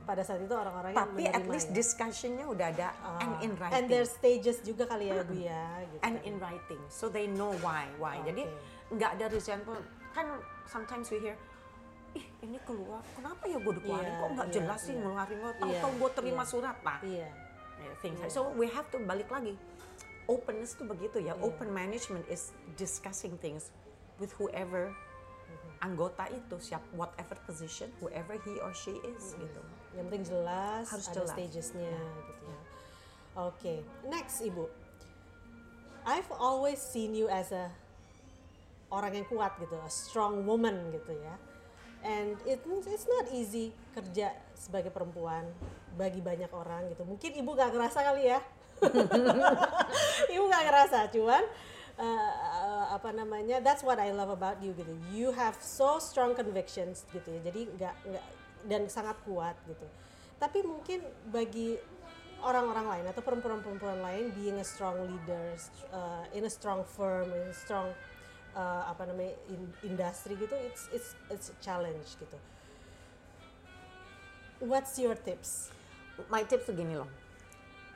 Pada 0.03 0.19
saat 0.19 0.43
itu 0.43 0.51
orang-orangnya 0.51 0.99
Tapi 0.99 1.23
at 1.25 1.47
least 1.47 1.71
ya? 1.71 1.79
discussionnya 1.79 2.43
udah 2.43 2.67
ada 2.69 2.91
and 2.91 3.31
Ah, 3.31 3.39
in 3.39 3.49
And 3.49 3.55
writing. 3.55 3.87
there's 3.87 4.11
stages 4.11 4.59
juga 4.59 4.83
kali 4.83 5.07
ya 5.07 5.23
Bu 5.23 5.31
ya. 5.33 5.63
Gitu 5.79 5.99
and 6.03 6.15
kan. 6.19 6.27
in 6.27 6.35
writing 6.37 6.81
so 6.91 7.07
they 7.07 7.23
know 7.23 7.55
why 7.59 7.87
why 7.95 8.19
jadi 8.21 8.43
Oke. 8.43 8.59
nggak 8.93 9.11
ada 9.15 9.25
resentment 9.31 9.79
kan 10.11 10.27
sometimes 10.67 11.07
we 11.07 11.23
hear 11.23 11.39
ih 12.11 12.25
ini 12.43 12.59
keluar 12.61 12.99
kenapa 13.15 13.47
ya 13.47 13.55
gue 13.55 13.73
dikeluarin 13.73 14.03
Iya, 14.05 14.19
kok 14.19 14.29
nggak 14.35 14.47
iya, 14.47 14.55
jelas 14.59 14.79
sih 14.83 14.91
iya. 14.91 14.99
ngeluarin 14.99 15.37
gue 15.39 15.53
tahu 15.55 15.69
Iya, 15.71 15.79
tahu 15.79 15.93
gue 15.95 16.09
terima 16.11 16.43
iya. 16.43 16.51
surat 16.51 16.77
lah 16.83 16.99
Iya. 16.99 17.29
Yeah, 17.79 17.95
things 18.03 18.19
like- 18.19 18.27
so 18.29 18.51
we 18.51 18.67
have 18.67 18.87
to 18.91 18.99
balik 18.99 19.31
lagi 19.31 19.55
openness 20.27 20.75
tuh 20.75 20.83
begitu 20.83 21.17
ya 21.17 21.39
open 21.39 21.71
management 21.71 22.27
is 22.27 22.51
discussing 22.75 23.39
things 23.39 23.71
with 24.19 24.35
whoever 24.35 24.91
anggota 25.83 26.31
itu 26.31 26.55
siap 26.63 26.79
whatever 26.95 27.35
position 27.43 27.91
whoever 27.99 28.39
he 28.47 28.55
or 28.63 28.71
she 28.71 28.95
is 29.03 29.35
gitu 29.35 29.61
Yang 29.93 30.05
penting 30.09 30.25
jelas, 30.25 30.89
Harus 30.89 31.05
ada 31.05 31.21
jelas. 31.21 31.29
stagesnya 31.37 31.93
gitu 32.01 32.43
ya. 32.49 32.59
Oke, 33.45 33.75
next 34.09 34.41
Ibu. 34.41 34.65
I've 36.01 36.33
always 36.33 36.81
seen 36.81 37.13
you 37.13 37.29
as 37.29 37.53
a 37.53 37.69
orang 38.89 39.21
yang 39.21 39.27
kuat 39.29 39.53
gitu, 39.61 39.77
a 39.77 39.89
strong 39.93 40.49
woman 40.49 40.89
gitu 40.89 41.13
ya. 41.13 41.37
And 42.01 42.41
it, 42.49 42.65
it's 42.89 43.05
not 43.05 43.29
easy 43.37 43.69
kerja 43.93 44.33
sebagai 44.57 44.89
perempuan 44.89 45.45
bagi 45.93 46.25
banyak 46.25 46.49
orang 46.49 46.89
gitu. 46.89 47.05
Mungkin 47.05 47.37
Ibu 47.37 47.53
gak 47.53 47.69
ngerasa 47.69 48.01
kali 48.01 48.33
ya. 48.33 48.41
ibu 50.33 50.43
nggak 50.49 50.63
ngerasa 50.67 50.99
cuman 51.13 51.43
uh, 51.99 52.85
apa 52.93 53.09
namanya 53.13 53.61
that's 53.61 53.81
what 53.85 53.97
I 54.01 54.13
love 54.13 54.29
about 54.29 54.61
you 54.61 54.73
gitu. 54.73 54.93
You 55.13 55.33
have 55.33 55.57
so 55.61 55.97
strong 55.97 56.33
convictions 56.33 57.05
gitu 57.13 57.27
ya. 57.27 57.39
Jadi 57.49 57.61
nggak 57.77 57.95
nggak 58.09 58.25
dan 58.69 58.81
sangat 58.87 59.17
kuat 59.27 59.57
gitu. 59.67 59.85
Tapi 60.39 60.63
mungkin 60.65 61.03
bagi 61.29 61.77
orang-orang 62.43 62.85
lain 62.99 63.05
atau 63.07 63.23
perempuan-perempuan 63.23 64.03
lain 64.03 64.35
being 64.35 64.59
a 64.59 64.67
strong 64.67 64.99
leader 64.99 65.55
uh, 65.95 66.27
in 66.35 66.43
a 66.43 66.51
strong 66.51 66.83
firm 66.83 67.31
in 67.31 67.47
a 67.47 67.55
strong 67.55 67.87
uh, 68.51 68.83
apa 68.91 69.07
namanya 69.07 69.31
in, 69.47 69.71
industri 69.87 70.35
gitu 70.35 70.51
it's 70.51 70.91
it's 70.91 71.15
it's 71.31 71.47
a 71.49 71.57
challenge 71.63 72.19
gitu. 72.19 72.37
What's 74.63 74.95
your 74.99 75.15
tips? 75.15 75.71
My 76.31 76.43
tips 76.47 76.67
tuh 76.67 76.75
gini 76.75 76.95
loh. 76.95 77.22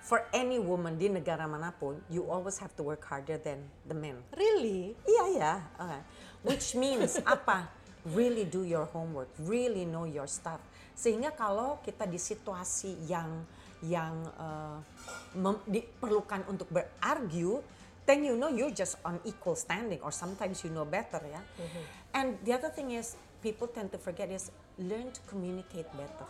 For 0.08 0.24
any 0.32 0.56
woman 0.56 0.96
di 0.96 1.12
negara 1.12 1.44
mana 1.52 1.76
pun, 1.76 2.00
you 2.08 2.24
always 2.32 2.56
have 2.64 2.72
to 2.80 2.84
work 2.88 3.04
harder 3.04 3.36
than 3.36 3.60
the 3.84 3.92
men. 3.92 4.16
really 4.40 4.96
Iya 5.04 5.26
ya, 5.36 5.54
okay. 5.76 6.02
which 6.48 6.80
means 6.80 7.20
apa? 7.28 7.68
Really 8.16 8.48
do 8.48 8.64
your 8.64 8.88
homework, 8.88 9.28
really 9.44 9.84
know 9.84 10.08
your 10.08 10.32
stuff. 10.32 10.64
Sehingga 10.96 11.36
kalau 11.36 11.84
kita 11.84 12.08
di 12.08 12.16
situasi 12.16 12.96
yang 13.04 13.44
yang 13.84 14.16
uh, 14.40 14.80
diperlukan 15.68 16.48
untuk 16.48 16.72
berargue, 16.72 17.60
then 18.08 18.24
you 18.24 18.40
know 18.40 18.48
you're 18.48 18.72
just 18.72 18.96
on 19.04 19.20
equal 19.28 19.60
standing, 19.60 20.00
or 20.00 20.16
sometimes 20.16 20.64
you 20.64 20.72
know 20.72 20.88
better 20.88 21.20
ya. 21.28 21.44
And 22.16 22.40
the 22.48 22.56
other 22.56 22.72
thing 22.72 22.96
is, 22.96 23.20
people 23.44 23.68
tend 23.68 23.92
to 23.92 24.00
forget 24.00 24.32
is 24.32 24.56
learn 24.80 25.12
to 25.12 25.22
communicate 25.28 25.92
better. 26.00 26.28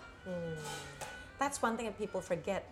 That's 1.38 1.62
one 1.62 1.78
thing 1.78 1.86
that 1.86 2.02
people 2.02 2.26
forget 2.26 2.66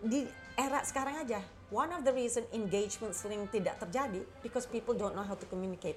di 0.00 0.26
era 0.54 0.82
sekarang 0.82 1.22
aja 1.22 1.40
one 1.68 1.92
of 1.92 2.02
the 2.02 2.10
reason 2.10 2.42
engagement 2.50 3.12
sering 3.12 3.44
tidak 3.52 3.76
terjadi 3.78 4.24
because 4.40 4.64
people 4.64 4.96
don't 4.96 5.12
know 5.12 5.24
how 5.24 5.36
to 5.36 5.44
communicate. 5.46 5.96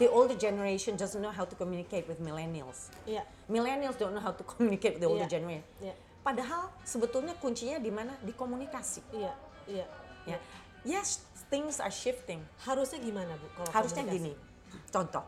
The 0.00 0.08
older 0.08 0.32
generation 0.32 0.96
doesn't 0.96 1.20
know 1.20 1.28
how 1.28 1.44
to 1.44 1.52
communicate 1.52 2.08
with 2.08 2.24
millennials. 2.24 2.88
Iya. 3.04 3.28
millennials 3.52 4.00
don't 4.00 4.16
know 4.16 4.24
how 4.24 4.32
to 4.32 4.40
communicate 4.56 4.96
with 4.96 5.04
the 5.04 5.10
older 5.12 5.28
Iya. 5.28 5.34
generation. 5.36 5.66
Iya. 5.84 5.94
padahal 6.20 6.68
sebetulnya 6.84 7.32
kuncinya 7.36 7.80
di 7.80 7.88
mana? 7.92 8.12
Di 8.20 8.32
komunikasi. 8.32 9.00
Iya 9.12 9.32
iya. 9.68 9.86
Ya. 10.24 10.38
Yes 10.84 11.20
things 11.52 11.80
are 11.80 11.92
shifting. 11.92 12.40
Harusnya 12.64 13.00
gimana 13.00 13.36
bu 13.36 13.46
kalau 13.56 13.68
harusnya 13.76 14.04
komunikasi? 14.08 14.32
gini. 14.32 14.32
Contoh. 14.88 15.24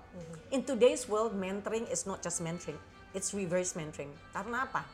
In 0.55 0.65
today's 0.65 1.05
world 1.05 1.37
mentoring 1.37 1.85
is 1.93 2.09
not 2.09 2.25
just 2.25 2.41
mentoring. 2.41 2.81
It's 3.13 3.37
reverse 3.37 3.77
mentoring. 3.77 4.09
Karena 4.33 4.65
apa 4.65 4.89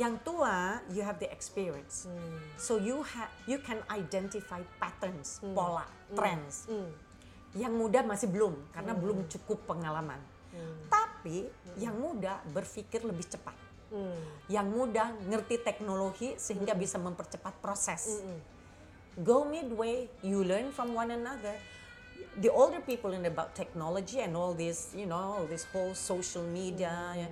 yang 0.00 0.16
tua 0.24 0.80
you 0.88 1.04
have 1.04 1.20
the 1.20 1.28
experience. 1.28 2.08
So 2.56 2.80
you 2.80 3.04
have 3.04 3.28
you 3.44 3.60
can 3.60 3.84
identify 3.92 4.64
patterns 4.80 5.44
pola 5.52 5.84
trends. 6.16 6.64
Yang 7.52 7.74
muda 7.76 8.00
masih 8.00 8.32
belum 8.32 8.56
karena 8.72 8.96
belum 8.96 9.28
cukup 9.28 9.68
pengalaman. 9.68 10.16
Tapi 10.88 11.52
yang 11.76 11.92
muda 12.00 12.40
berpikir 12.48 13.04
lebih 13.04 13.28
cepat. 13.28 13.52
Yang 14.48 14.66
muda 14.72 15.12
ngerti 15.28 15.60
teknologi 15.60 16.40
sehingga 16.40 16.72
bisa 16.72 16.96
mempercepat 16.96 17.60
proses. 17.60 18.24
Go 19.20 19.44
midway, 19.44 20.08
you 20.24 20.40
learn 20.40 20.72
from 20.72 20.96
one 20.96 21.12
another. 21.12 21.52
The 22.38 22.46
older 22.46 22.78
people 22.78 23.10
in 23.10 23.26
about 23.26 23.58
technology 23.58 24.22
and 24.22 24.38
all 24.38 24.54
this, 24.54 24.94
you 24.94 25.04
know, 25.04 25.42
all 25.42 25.46
this 25.50 25.66
whole 25.74 25.98
social 25.98 26.46
media, 26.46 26.94
yeah, 27.18 27.26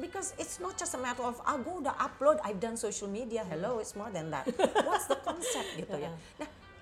because 0.00 0.34
it's 0.38 0.62
not 0.62 0.78
just 0.78 0.94
a 0.94 1.00
matter 1.00 1.22
of 1.22 1.40
I 1.44 1.58
go 1.58 1.82
the 1.82 1.94
upload, 1.98 2.38
I've 2.44 2.60
done 2.62 2.76
social 2.76 3.08
media. 3.08 3.44
Hello, 3.44 3.78
it's 3.78 3.94
more 3.94 4.10
than 4.10 4.30
that. 4.30 4.46
What's 4.88 5.06
the 5.06 5.18
concept 5.20 5.76
gitu 5.76 5.98
ya? 5.98 6.10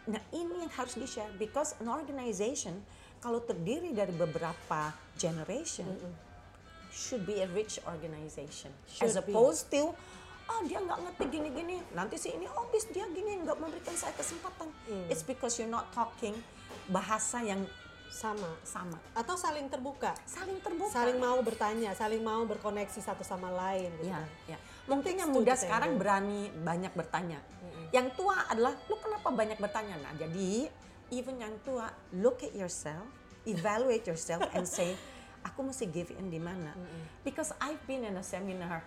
Nah, 0.07 0.23
nah 0.23 0.23
ini 0.31 0.63
yang 0.63 0.71
harus 0.71 0.95
di 0.95 1.03
share 1.03 1.27
because 1.35 1.75
an 1.83 1.91
organization 1.91 2.79
kalau 3.19 3.43
terdiri 3.43 3.91
dari 3.91 4.15
beberapa 4.15 4.95
generation 5.19 5.91
should 6.95 7.27
be 7.27 7.43
a 7.43 7.49
rich 7.51 7.83
organization 7.91 8.71
as 9.03 9.19
Should 9.19 9.27
be. 9.27 9.35
opposed 9.35 9.67
to 9.75 9.91
oh 10.47 10.61
dia 10.63 10.79
nggak 10.79 11.11
ngerti 11.11 11.25
gini-gini 11.27 11.83
nanti 11.91 12.23
si 12.23 12.31
ini 12.31 12.47
oh 12.55 12.71
bis 12.71 12.87
dia 12.95 13.03
gini 13.11 13.43
nggak 13.43 13.59
memberikan 13.59 13.99
saya 13.99 14.15
kesempatan 14.15 14.71
it's 15.11 15.27
because 15.27 15.59
you're 15.59 15.67
not 15.67 15.91
talking 15.91 16.39
bahasa 16.87 17.43
yang 17.43 17.67
sama. 18.11 18.51
Sama. 18.63 18.99
Atau 19.13 19.35
saling 19.37 19.67
terbuka? 19.69 20.15
Saling 20.25 20.59
terbuka. 20.63 20.93
Saling 20.93 21.19
mau 21.19 21.39
bertanya 21.43 21.93
saling 21.93 22.23
mau 22.23 22.43
berkoneksi 22.47 23.01
satu 23.03 23.23
sama 23.23 23.53
lain 23.53 23.93
gitu 24.01 24.13
ya, 24.13 24.23
ya. 24.47 24.59
mungkin 24.87 25.19
yang 25.19 25.31
muda 25.31 25.55
sekarang 25.59 25.99
berani 26.01 26.49
banyak 26.63 26.93
bertanya. 26.95 27.43
Yang 27.95 28.19
tua 28.19 28.47
adalah 28.51 28.75
lu 28.91 28.97
kenapa 28.99 29.29
banyak 29.31 29.59
bertanya? 29.59 29.97
Nah 30.03 30.13
jadi 30.19 30.71
even 31.11 31.39
yang 31.39 31.55
tua 31.63 31.91
look 32.15 32.43
at 32.43 32.55
yourself 32.55 33.07
evaluate 33.47 34.05
yourself 34.07 34.43
and 34.57 34.67
say 34.67 34.99
aku 35.47 35.63
mesti 35.63 35.87
give 35.87 36.11
in 36.11 36.27
di 36.27 36.43
mana 36.43 36.75
because 37.23 37.55
I've 37.63 37.81
been 37.87 38.03
in 38.03 38.19
a 38.19 38.25
seminar 38.27 38.83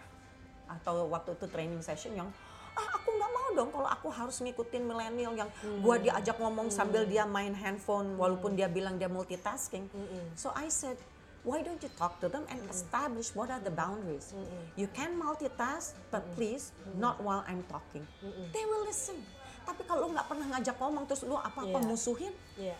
atau 0.67 1.07
waktu 1.07 1.33
itu 1.39 1.47
training 1.49 1.81
session 1.81 2.13
yang 2.13 2.29
ah 2.75 2.87
aku 2.99 3.15
mau 3.49 3.65
dong 3.65 3.73
kalau 3.73 3.89
aku 3.89 4.07
harus 4.13 4.37
ngikutin 4.37 4.85
milenial 4.85 5.33
yang 5.33 5.49
gua 5.81 5.97
diajak 5.97 6.37
ngomong 6.37 6.69
sambil 6.69 7.01
dia 7.03 7.25
main 7.25 7.57
handphone 7.57 8.13
walaupun 8.13 8.53
dia 8.53 8.69
bilang 8.69 9.01
dia 9.01 9.09
multitasking. 9.09 9.89
So 10.37 10.53
I 10.53 10.69
said 10.69 11.01
why 11.41 11.65
don't 11.65 11.81
you 11.81 11.89
talk 11.97 12.21
to 12.21 12.29
them 12.29 12.45
and 12.53 12.61
establish 12.69 13.33
what 13.33 13.49
are 13.49 13.57
the 13.59 13.73
boundaries? 13.73 14.37
You 14.77 14.85
can 14.93 15.17
multitask 15.17 15.97
but 16.13 16.21
please 16.37 16.69
not 16.93 17.17
while 17.25 17.41
I'm 17.49 17.65
talking. 17.65 18.05
They 18.53 18.63
will 18.69 18.85
listen. 18.85 19.17
Tapi 19.65 19.81
kalau 19.89 20.13
nggak 20.13 20.29
pernah 20.29 20.45
ngajak 20.53 20.77
ngomong 20.77 21.09
terus 21.09 21.25
lu 21.25 21.33
apa-apa 21.33 21.81
Yeah. 21.81 21.89
musuhin? 21.89 22.33
Iya. 22.53 22.77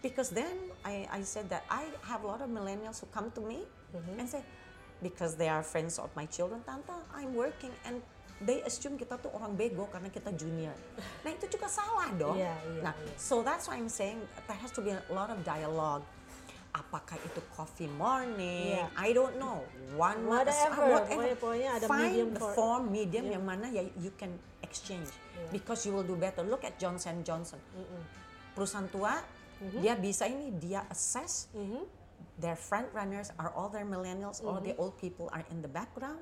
because 0.00 0.32
then 0.32 0.72
I, 0.80 1.04
I 1.12 1.20
said 1.20 1.52
that 1.52 1.60
I 1.68 1.84
have 2.08 2.24
a 2.24 2.26
lot 2.26 2.40
of 2.40 2.48
millennials 2.48 3.04
who 3.04 3.06
come 3.12 3.28
to 3.36 3.42
me 3.44 3.68
and 4.16 4.24
say 4.24 4.40
because 5.04 5.36
they 5.36 5.44
are 5.44 5.60
friends 5.60 6.00
of 6.00 6.08
my 6.16 6.24
children 6.24 6.64
tante 6.64 6.88
I'm 7.12 7.36
working 7.36 7.68
and 7.84 8.00
they 8.40 8.64
assume 8.64 8.96
kita 8.96 9.16
tuh 9.16 9.28
orang 9.30 9.52
bego 9.52 9.84
karena 9.86 10.08
kita 10.08 10.32
junior. 10.32 10.72
Nah 11.20 11.30
itu 11.30 11.44
juga 11.46 11.66
salah 11.66 12.08
dong. 12.12 12.34
Iya, 12.34 12.56
iya, 12.72 12.80
nah 12.82 12.94
iya. 12.94 13.12
so 13.14 13.40
that's 13.40 13.68
why 13.68 13.76
I'm 13.76 13.88
saying 13.88 14.16
there 14.44 14.56
has 14.56 14.72
to 14.72 14.80
be 14.80 14.90
a 14.90 15.02
lot 15.08 15.28
of 15.28 15.40
dialogue. 15.42 16.00
Apakah 16.70 17.18
itu 17.18 17.42
coffee 17.50 17.90
morning? 17.90 18.78
Iya. 18.78 18.86
I 18.94 19.10
don't 19.10 19.36
know. 19.36 19.66
One 19.92 20.22
month- 20.22 20.46
Whatever, 20.46 20.84
whatever. 21.02 21.34
pokoknya- 21.34 21.72
ada 21.76 21.86
find 21.90 22.06
medium 22.08 22.28
the 22.30 22.40
for- 22.40 22.54
form 22.54 22.82
medium 22.88 23.26
yang 23.26 23.42
mana 23.42 23.66
ya 23.68 23.82
you 23.98 24.14
can 24.14 24.30
exchange. 24.62 25.10
Because 25.50 25.82
you 25.82 25.90
will 25.90 26.06
do 26.06 26.14
better. 26.14 26.40
Look 26.40 26.62
at 26.62 26.78
Johnson 26.78 27.20
Johnson. 27.20 27.58
Perusahaan 28.54 28.86
tua 28.86 29.18
Mm-hmm. 29.60 29.80
dia 29.84 29.92
bisa 29.92 30.24
ini 30.24 30.56
dia 30.56 30.80
assess 30.88 31.44
their 32.40 32.56
front 32.56 32.88
runners 32.90 33.28
are 33.36 33.52
all 33.52 33.68
their 33.68 33.84
millennials 33.84 34.40
all 34.40 34.56
Mm-hmm. 34.56 34.72
the 34.72 34.74
old 34.76 34.96
people 34.96 35.28
are 35.30 35.44
in 35.48 35.60
the 35.60 35.68
background 35.68 36.18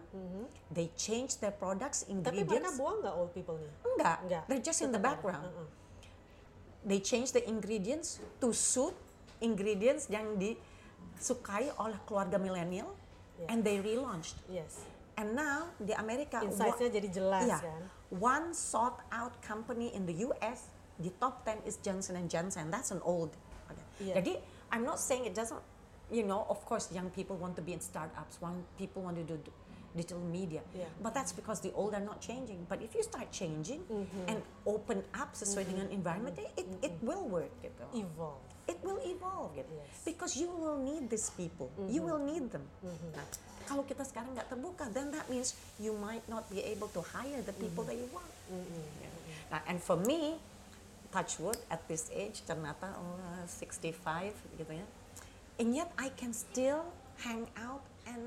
they 0.69 0.91
change 0.95 1.39
their 1.39 1.55
products 1.55 2.03
tapi 2.03 2.11
mereka 2.11 2.43
ingredients 2.43 2.75
buang 2.77 2.97
nggak 3.01 3.15
old 3.15 3.31
people-nya 3.33 3.71
enggak 3.87 4.17
Enggak. 4.27 4.43
they're 4.47 4.65
just 4.65 4.81
in 4.81 4.91
the 4.91 4.99
background 4.99 5.47
Uh-uh. 5.47 5.67
they 6.83 6.99
change 6.99 7.31
the 7.31 7.43
ingredients 7.45 8.19
to 8.39 8.51
suit 8.51 8.95
ingredients 9.39 10.11
yang 10.11 10.35
disukai 10.37 11.71
oleh 11.79 11.99
keluarga 12.05 12.37
milenial 12.37 12.91
Yeah. 13.39 13.55
and 13.55 13.63
they 13.63 13.79
relaunched 13.79 14.35
yes 14.51 14.83
and 15.15 15.31
now 15.31 15.71
di 15.79 15.95
Amerika 15.95 16.43
insight-nya 16.43 16.91
jadi 16.91 17.07
jelas 17.09 17.47
Iya. 17.47 17.59
kan 17.63 17.83
One 18.11 18.51
sought 18.51 18.99
out 19.13 19.37
company 19.45 19.93
in 19.93 20.09
the 20.09 20.25
US, 20.27 20.73
the 20.97 21.13
top 21.21 21.45
10 21.45 21.61
is 21.63 21.77
Johnson 21.79 22.17
and 22.17 22.25
Johnson. 22.27 22.73
That's 22.73 22.89
an 22.89 23.05
old. 23.05 23.37
Okay. 23.69 23.85
Iya. 24.01 24.15
Jadi 24.17 24.33
I'm 24.73 24.81
not 24.81 24.97
saying 24.97 25.29
it 25.29 25.37
doesn't, 25.37 25.61
you 26.11 26.25
know, 26.25 26.47
of 26.49 26.65
course 26.65 26.91
young 26.93 27.11
people 27.11 27.37
want 27.37 27.57
to 27.57 27.63
be 27.63 27.73
in 27.73 27.81
startups, 27.81 28.41
one 28.41 28.65
people 28.79 29.03
want 29.03 29.17
to 29.17 29.25
do 29.25 29.39
digital 29.97 30.21
media. 30.21 30.61
Yeah. 30.77 30.85
But 31.03 31.15
that's 31.15 31.33
because 31.33 31.61
the 31.61 31.73
old 31.73 31.95
are 31.95 32.01
not 32.01 32.21
changing. 32.21 32.67
But 32.69 32.83
if 32.83 32.95
you 32.95 33.03
start 33.03 33.33
changing 33.33 33.81
mm-hmm. 33.91 34.29
and 34.29 34.39
open 34.67 35.03
up 35.17 35.35
sesuai 35.35 35.65
dengan 35.67 35.87
mm-hmm. 35.89 35.99
environment, 35.99 36.35
it, 36.39 36.51
it 36.57 36.67
mm-hmm. 36.69 37.07
will 37.07 37.25
work 37.27 37.53
gitu. 37.65 37.85
evolve 37.97 38.43
It 38.69 38.79
will 38.85 39.01
evolve 39.01 39.57
gitu. 39.57 39.73
Yes. 39.73 40.05
Because 40.05 40.37
you 40.37 40.53
will 40.53 40.77
need 40.77 41.09
these 41.09 41.33
people. 41.33 41.73
You 41.89 42.05
will 42.05 42.21
need 42.21 42.53
them. 42.53 42.69
Nah, 43.17 43.25
kalau 43.65 43.81
kita 43.89 44.05
sekarang 44.05 44.37
nggak 44.37 44.53
terbuka, 44.53 44.93
then 44.93 45.09
that 45.09 45.25
means 45.33 45.57
you 45.81 45.97
might 45.97 46.25
not 46.29 46.45
be 46.53 46.61
able 46.61 46.93
to 46.93 47.01
hire 47.01 47.41
the 47.41 47.57
people 47.57 47.81
that 47.89 47.97
you 47.97 48.05
want. 48.13 48.29
Ya. 48.53 49.09
Nah, 49.49 49.61
and 49.65 49.81
for 49.81 49.97
me, 49.97 50.37
touch 51.09 51.41
wood 51.41 51.57
at 51.73 51.81
this 51.89 52.13
age, 52.13 52.45
ternyata 52.45 52.93
oh, 52.93 53.17
65 53.49 54.37
gitu 54.61 54.73
ya. 54.77 54.85
And 55.59 55.75
yet 55.75 55.91
I 55.99 56.09
can 56.15 56.31
still 56.33 56.87
hang 57.19 57.51
out 57.59 57.83
and 58.07 58.23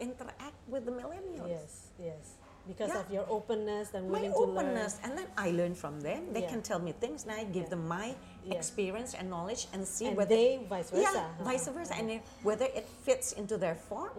interact 0.00 0.56
with 0.66 0.88
the 0.88 0.92
millennials. 0.92 1.46
yes 1.46 1.72
yes 2.00 2.24
because 2.62 2.94
Yeah. 2.94 3.02
of 3.02 3.06
your 3.10 3.26
openness 3.26 3.90
and 3.90 4.06
my 4.06 4.22
willing 4.22 4.34
to 4.34 4.42
openness 4.54 4.98
and 5.02 5.18
then 5.18 5.26
I 5.34 5.50
learn 5.50 5.74
from 5.74 5.98
them. 5.98 6.30
They 6.30 6.46
Yeah. 6.46 6.50
can 6.54 6.62
tell 6.62 6.78
me 6.78 6.94
things 6.94 7.26
and 7.26 7.34
I 7.34 7.42
give 7.44 7.66
Yeah. 7.66 7.74
them 7.74 7.90
my 7.90 8.14
Yeah. 8.46 8.54
experience 8.54 9.18
and 9.18 9.26
knowledge 9.26 9.66
and 9.74 9.82
see 9.82 10.06
and 10.10 10.14
whether 10.14 10.34
they 10.34 10.62
vice 10.70 10.90
versa 10.94 11.02
yeah, 11.02 11.26
vice 11.42 11.66
Uh-uh. 11.66 11.74
versa 11.74 11.94
and 11.98 12.18
if, 12.18 12.22
whether 12.46 12.66
it 12.70 12.86
fits 13.02 13.34
into 13.34 13.58
their 13.58 13.74
form. 13.74 14.14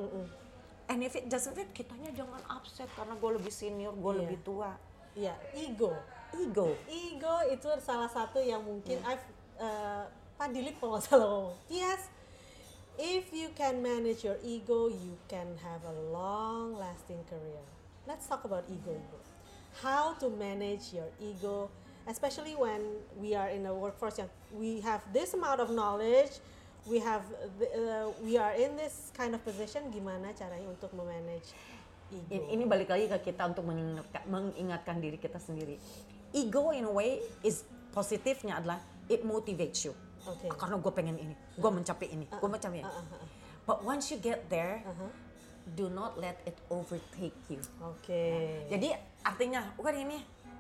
And 0.92 1.00
if 1.08 1.16
it 1.16 1.32
doesn't 1.32 1.56
fit, 1.56 1.72
kitanya 1.72 2.12
jangan 2.12 2.44
upset 2.52 2.92
karena 3.00 3.16
gue 3.16 3.32
lebih 3.40 3.52
senior, 3.52 3.96
gue 3.96 4.12
Iya. 4.12 4.20
lebih 4.28 4.40
tua. 4.44 4.72
Iya, 5.16 5.34
ego. 5.56 5.96
Ego. 6.36 6.76
Ego 6.92 7.36
itu 7.48 7.70
salah 7.80 8.12
satu 8.12 8.44
yang 8.44 8.60
mungkin 8.60 9.00
I've 9.08 9.24
uh, 9.64 10.04
Pak 10.36 10.50
Dilip 10.52 10.76
kalau 10.82 10.98
nggak 10.98 11.06
salah 11.06 11.28
ngomong. 11.30 11.56
Yes, 11.70 12.02
if 12.98 13.32
you 13.32 13.54
can 13.54 13.80
manage 13.80 14.26
your 14.26 14.38
ego, 14.44 14.90
you 14.90 15.16
can 15.30 15.56
have 15.62 15.82
a 15.86 15.96
long 16.12 16.76
lasting 16.76 17.22
career. 17.30 17.64
Let's 18.04 18.28
talk 18.28 18.44
about 18.44 18.68
ego, 18.68 18.92
Ibu. 18.92 19.18
How 19.80 20.14
to 20.20 20.28
manage 20.30 20.92
your 20.94 21.08
ego, 21.18 21.72
especially 22.06 22.54
when 22.54 22.84
we 23.18 23.34
are 23.34 23.50
in 23.50 23.66
a 23.66 23.74
workforce 23.74 24.20
yang 24.20 24.30
we 24.54 24.84
have 24.84 25.02
this 25.16 25.34
amount 25.34 25.64
of 25.64 25.72
knowledge, 25.72 26.38
we 26.86 27.00
have 27.00 27.24
the, 27.58 27.68
uh, 27.72 28.06
we 28.22 28.36
are 28.36 28.54
in 28.54 28.76
this 28.76 29.10
kind 29.16 29.32
of 29.34 29.42
position. 29.42 29.88
Gimana 29.90 30.36
caranya 30.36 30.68
untuk 30.68 30.92
memanage 30.92 31.56
ego? 32.12 32.30
In- 32.30 32.60
Ini 32.60 32.64
balik 32.68 32.92
lagi 32.92 33.08
ke 33.08 33.32
kita 33.32 33.48
untuk 33.48 33.64
mengingatkan, 33.64 34.24
mengingatkan 34.28 34.98
diri 35.00 35.16
kita 35.18 35.40
sendiri. 35.40 35.80
Ego 36.36 36.74
in 36.76 36.84
a 36.84 36.92
way 36.92 37.24
is 37.42 37.64
positifnya 37.96 38.60
adalah 38.60 38.78
it 39.08 39.24
motivates 39.24 39.88
you. 39.88 39.96
Oke. 40.28 40.48
Ah, 40.48 40.56
Karena 40.56 40.76
gue 40.80 40.92
pengen 40.96 41.16
ini, 41.20 41.36
gue 41.36 41.72
mencapai 41.72 42.08
ini, 42.12 42.26
gue 42.28 42.50
mencapai 42.50 42.80
ini. 42.80 42.94
But 43.64 43.84
once 43.84 44.12
you 44.12 44.20
get 44.20 44.48
there, 44.52 44.84
do 45.76 45.88
not 45.88 46.20
let 46.20 46.40
it 46.44 46.56
overtake 46.68 47.36
you. 47.48 47.60
Oke. 47.80 48.24
Jadi 48.68 48.92
artinya 49.24 49.72
bukan 49.80 49.96
ini, 50.04 50.18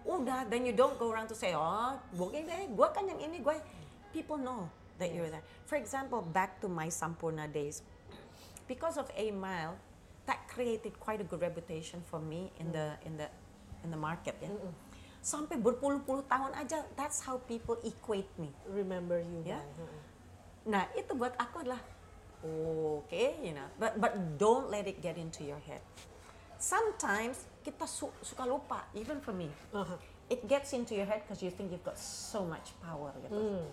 udah 0.08 0.48
then 0.52 0.68
you 0.68 0.76
don't 0.76 0.96
go 1.00 1.12
around 1.12 1.32
to 1.32 1.36
say 1.36 1.56
oh 1.56 1.96
gue 2.16 2.44
ini, 2.44 2.72
gue 2.72 2.88
kan 2.92 3.04
yang 3.08 3.20
ini 3.20 3.40
gue. 3.44 3.56
People 4.14 4.38
know 4.38 4.70
that 5.02 5.10
you're 5.10 5.28
there. 5.32 5.44
For 5.66 5.76
example, 5.76 6.22
back 6.22 6.62
to 6.62 6.70
my 6.70 6.86
Sampurna 6.88 7.50
days, 7.50 7.82
because 8.70 8.96
of 8.96 9.10
a 9.18 9.34
mile, 9.34 9.74
that 10.30 10.48
created 10.48 10.96
quite 11.02 11.20
a 11.20 11.28
good 11.28 11.42
reputation 11.42 12.00
for 12.08 12.22
me 12.22 12.54
in 12.62 12.72
the 12.72 12.96
in 13.04 13.18
the 13.18 13.28
in 13.84 13.92
the 13.92 14.00
market 14.00 14.38
ya. 14.40 14.54
Sampai 15.24 15.56
berpuluh-puluh 15.56 16.28
tahun 16.28 16.52
aja, 16.52 16.84
that's 17.00 17.24
how 17.24 17.40
people 17.48 17.80
equate 17.88 18.28
me. 18.36 18.52
Remember 18.68 19.24
you. 19.24 19.40
Ya. 19.48 19.64
uh-uh. 19.64 20.04
Nah 20.68 20.84
itu 21.00 21.16
buat 21.16 21.32
aku 21.40 21.64
adalah 21.64 21.80
oke, 22.44 23.24
you 23.40 23.56
know, 23.56 23.64
but 23.80 23.96
but 23.96 24.12
don't 24.36 24.68
let 24.68 24.84
it 24.84 25.00
get 25.00 25.16
into 25.16 25.48
your 25.48 25.64
head. 25.64 25.80
Sometimes 26.60 27.48
kita 27.64 27.88
su- 27.88 28.12
suka 28.20 28.44
lupa, 28.44 28.84
even 28.96 29.24
for 29.24 29.32
me, 29.32 29.48
it 30.28 30.44
gets 30.48 30.76
into 30.76 30.92
your 30.92 31.08
head 31.08 31.24
because 31.24 31.40
you 31.40 31.52
think 31.52 31.72
you've 31.72 31.88
got 31.88 31.96
so 32.00 32.44
much 32.44 32.76
power 32.84 33.16
gitu. 33.24 33.64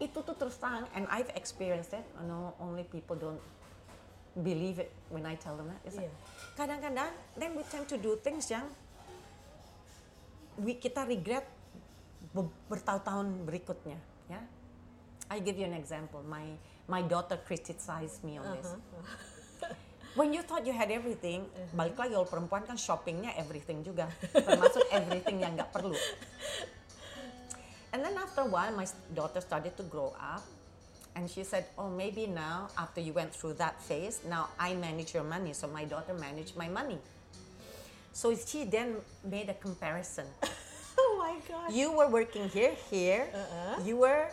Itu 0.00 0.18
tuh 0.20 0.36
terus 0.36 0.60
terang, 0.60 0.84
and 0.92 1.08
I've 1.08 1.32
experienced 1.32 1.96
it. 1.96 2.04
Know 2.24 2.52
only 2.60 2.84
people 2.84 3.16
don't 3.16 3.40
believe 4.40 4.80
it 4.80 4.92
when 5.08 5.24
I 5.24 5.36
tell 5.36 5.56
them 5.56 5.68
that. 5.72 5.80
It's 5.84 5.96
like. 5.96 6.12
Kadang-kadang, 6.56 7.12
then 7.36 7.56
we 7.56 7.64
tend 7.68 7.88
to 7.88 7.96
do 7.96 8.20
things 8.20 8.48
yang 8.52 8.68
we, 10.62 10.78
kita 10.78 11.02
regret 11.04 11.44
be- 12.30 12.54
bertahun-tahun 12.70 13.44
berikutnya. 13.44 13.98
Ya, 14.30 14.40
I 15.28 15.42
give 15.42 15.58
you 15.58 15.66
an 15.66 15.74
example. 15.74 16.22
My 16.24 16.54
my 16.86 17.02
daughter 17.02 17.36
criticized 17.42 18.22
me 18.22 18.38
on 18.38 18.46
this. 18.56 18.70
When 20.12 20.36
you 20.36 20.44
thought 20.44 20.68
you 20.68 20.76
had 20.76 20.92
everything, 20.92 21.48
balik 21.72 21.96
lagi 21.96 22.12
kalau 22.12 22.28
perempuan 22.28 22.68
kan 22.68 22.76
shoppingnya 22.76 23.32
everything 23.32 23.80
juga, 23.80 24.12
termasuk 24.28 24.84
everything 24.92 25.40
yang 25.40 25.56
nggak 25.56 25.72
perlu. 25.72 25.96
And 27.96 28.04
then 28.04 28.16
after 28.20 28.44
a 28.44 28.48
while, 28.48 28.72
my 28.76 28.84
daughter 29.16 29.40
started 29.40 29.72
to 29.80 29.84
grow 29.88 30.12
up, 30.20 30.44
and 31.16 31.28
she 31.28 31.44
said, 31.44 31.64
"Oh, 31.80 31.88
maybe 31.88 32.28
now 32.28 32.68
after 32.76 33.00
you 33.00 33.16
went 33.16 33.32
through 33.32 33.56
that 33.56 33.80
phase, 33.80 34.20
now 34.28 34.52
I 34.60 34.76
manage 34.76 35.16
your 35.16 35.24
money." 35.24 35.56
So 35.56 35.64
my 35.64 35.88
daughter 35.88 36.12
managed 36.12 36.60
my 36.60 36.68
money. 36.68 37.00
So 38.12 38.36
she 38.36 38.68
then 38.68 39.00
made 39.24 39.48
a 39.48 39.56
comparison. 39.56 40.28
My 41.32 41.40
gosh. 41.48 41.72
You 41.72 41.96
were 41.96 42.08
working 42.12 42.48
here, 42.52 42.76
here. 42.92 43.24
Uh-uh. 43.32 43.84
You 43.88 44.04
were. 44.04 44.28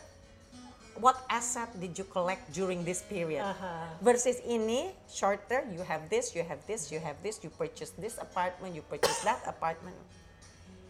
What 1.00 1.16
asset 1.32 1.72
did 1.80 1.96
you 1.96 2.04
collect 2.04 2.52
during 2.52 2.84
this 2.84 3.00
period? 3.00 3.40
Uh-huh. 3.40 3.88
Versus 4.04 4.44
ini 4.44 4.92
shorter, 5.08 5.64
you 5.72 5.80
have 5.88 6.12
this, 6.12 6.36
you 6.36 6.44
have 6.44 6.60
this, 6.68 6.92
you 6.92 7.00
have 7.00 7.16
this. 7.24 7.40
You 7.40 7.48
purchase 7.56 7.96
this 7.96 8.20
apartment, 8.20 8.76
you 8.76 8.84
purchase 8.84 9.24
that 9.24 9.40
apartment. 9.48 9.96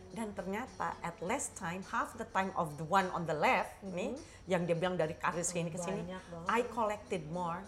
Dan 0.10 0.34
ternyata 0.34 0.98
at 1.06 1.14
less 1.22 1.54
time, 1.54 1.86
half 1.94 2.18
the 2.18 2.26
time 2.34 2.50
of 2.58 2.74
the 2.82 2.88
one 2.90 3.06
on 3.14 3.30
the 3.30 3.38
left 3.38 3.70
nih, 3.86 4.18
yang 4.50 4.66
dia 4.66 4.74
bilang 4.74 4.98
dari 4.98 5.14
karir 5.14 5.46
sini 5.46 5.70
ke 5.70 5.78
sini. 5.78 6.02
I 6.50 6.66
collected 6.74 7.22
more. 7.30 7.62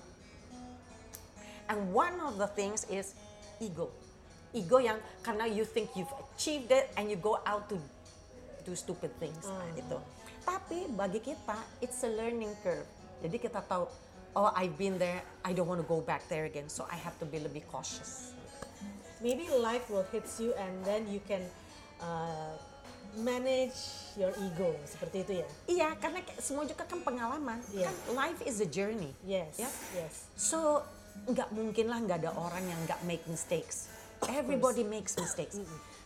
And 1.69 1.93
one 1.93 2.17
of 2.25 2.41
the 2.41 2.49
things 2.49 2.89
is 2.89 3.13
ego. 3.61 3.93
Ego 4.49 4.81
yang 4.81 4.97
karena 5.21 5.45
you 5.45 5.61
think 5.61 5.93
you've 5.93 6.09
achieved 6.33 6.73
it 6.73 6.89
and 6.97 7.05
you 7.05 7.21
go 7.21 7.37
out 7.45 7.69
to 7.69 7.77
do 8.61 8.73
stupid 8.73 9.11
things. 9.17 9.43
Nah, 9.43 9.65
gitu. 9.73 9.97
Tapi 10.41 10.89
bagi 10.89 11.19
kita, 11.19 11.53
it's 11.79 12.01
a 12.01 12.09
learning 12.09 12.53
curve. 12.61 12.85
Jadi 13.21 13.37
kita 13.37 13.61
tahu, 13.61 13.85
oh 14.33 14.49
I've 14.53 14.73
been 14.75 14.97
there, 14.97 15.21
I 15.41 15.53
don't 15.53 15.67
want 15.67 15.77
to 15.77 15.87
go 15.87 16.01
back 16.01 16.25
there 16.25 16.45
again. 16.45 16.65
So 16.65 16.85
I 16.89 16.97
have 16.97 17.13
to 17.21 17.25
be 17.25 17.37
lebih 17.37 17.65
cautious. 17.67 18.33
maybe 19.21 19.45
life 19.53 19.85
will 19.85 20.01
hit 20.09 20.25
you 20.41 20.49
and 20.57 20.73
then 20.81 21.05
you 21.05 21.21
can 21.21 21.45
uh, 22.01 22.57
manage 23.13 23.77
your 24.17 24.33
ego 24.41 24.73
seperti 24.81 25.21
itu 25.21 25.31
ya 25.45 25.47
Iya, 25.69 25.89
karena 26.01 26.19
semua 26.41 26.65
juga 26.65 26.81
kan 26.89 27.05
pengalaman. 27.05 27.61
Iya. 27.69 27.93
Kan 27.93 28.17
life 28.17 28.41
is 28.41 28.57
a 28.57 28.65
journey. 28.65 29.13
yes 29.21 29.61
Ya. 29.61 29.69
yes 29.93 30.25
So 30.33 30.81
nggak 31.29 31.53
mungkin 31.53 31.85
lah 31.85 32.01
nggak 32.01 32.17
ada 32.25 32.33
orang 32.33 32.65
yang 32.65 32.81
nggak 32.89 32.97
make 33.05 33.21
mistakes. 33.29 33.93
Everybody 34.29 34.83
makes 34.83 35.17
mistakes. 35.17 35.57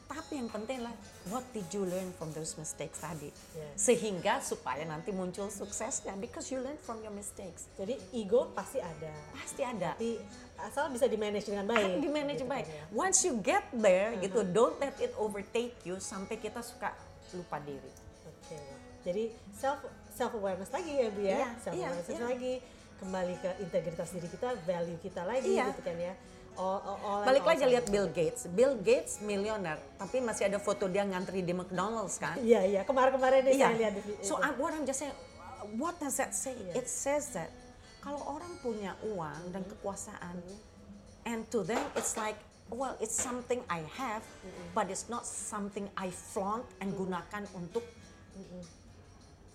Tapi 0.06 0.38
yang 0.38 0.54
penting 0.54 0.86
lah, 0.86 0.94
what 1.34 1.42
did 1.50 1.66
you 1.74 1.82
learn 1.82 2.14
from 2.14 2.30
those 2.32 2.54
mistakes 2.56 3.02
tadi? 3.02 3.34
Yes. 3.58 3.74
Sehingga 3.76 4.38
supaya 4.38 4.86
nanti 4.86 5.10
muncul 5.10 5.50
suksesnya, 5.50 6.14
because 6.16 6.46
you 6.54 6.62
learn 6.62 6.78
from 6.78 7.02
your 7.02 7.10
mistakes. 7.12 7.66
jadi 7.74 7.98
ego 8.14 8.54
pasti 8.54 8.78
ada 8.78 9.10
Pasti 9.34 9.66
ada. 9.66 9.98
tapi 9.98 10.22
asal 10.62 10.94
bisa 10.94 11.10
di 11.10 11.18
manage 11.18 11.50
dengan 11.50 11.66
baik 11.66 11.98
Di 12.06 12.08
manage 12.08 12.46
gitu 12.46 12.48
baik. 12.48 12.66
kan 12.70 12.78
ya. 12.78 12.86
Once 12.94 13.26
you 13.26 13.34
get 13.42 13.66
there, 13.74 14.14
gitu, 14.22 14.46
don't 14.46 14.78
let 14.78 14.94
it 15.02 15.10
overtake 15.18 15.74
you 15.82 15.98
sampai 15.98 16.38
kita 16.38 16.62
suka 16.62 16.94
lupa 17.34 17.58
diri. 17.66 17.90
Oke. 18.30 18.62
Jadi 19.02 19.24
self 19.58 19.82
self 20.14 20.38
awareness 20.38 20.70
lagi 20.70 20.92
ya 20.94 21.10
Bu 21.10 21.22
ya. 21.26 21.36
Iya, 21.36 21.50
self 21.60 21.74
awareness 21.74 22.08
iya. 22.08 22.22
lagi 22.22 22.54
kembali 22.96 23.34
ke 23.42 23.50
integritas 23.60 24.08
diri 24.14 24.30
kita, 24.30 24.54
value 24.64 25.02
kita 25.02 25.26
lagi 25.26 25.50
Iya. 25.50 25.74
gitu 25.74 25.82
kan 25.82 25.98
ya. 25.98 26.14
All, 26.56 26.80
all, 26.80 26.98
all 27.04 27.20
and 27.22 27.28
Balik 27.28 27.44
lagi 27.44 27.64
lihat 27.68 27.86
Bill 27.92 28.08
Gates. 28.08 28.48
Bill 28.48 28.76
Gates 28.80 29.20
miliuner, 29.20 29.76
tapi 30.00 30.24
masih 30.24 30.48
ada 30.48 30.60
foto 30.60 30.88
dia 30.88 31.04
ngantri 31.04 31.44
di 31.44 31.52
McDonald's 31.52 32.16
kan? 32.16 32.40
Iya 32.40 32.64
iya 32.64 32.82
kemarin-kemarin 32.88 33.44
Iya. 33.52 33.72
saya 33.72 33.76
lihat 33.76 33.94
So. 34.24 34.40
I, 34.40 34.56
what 34.56 34.72
I'm 34.72 34.88
just 34.88 35.04
saying, 35.04 35.16
what 35.76 36.00
does 36.00 36.16
that 36.16 36.32
say? 36.32 36.56
Iya. 36.56 36.80
It 36.80 36.88
says 36.88 37.36
that 37.36 37.52
kalau 38.00 38.22
orang 38.24 38.54
punya 38.64 38.96
uang 39.04 39.52
dan 39.52 39.68
kekuasaan, 39.68 40.38
and 41.28 41.44
to 41.52 41.66
them 41.66 41.82
it's 41.98 42.16
like, 42.16 42.38
well, 42.72 42.96
it's 43.04 43.18
something 43.18 43.60
I 43.68 43.84
have, 43.98 44.24
but 44.72 44.88
it's 44.88 45.12
not 45.12 45.28
something 45.28 45.92
I 46.00 46.08
flaunt 46.14 46.66
and 46.80 46.96
gunakan 46.96 47.50
untuk 47.52 47.84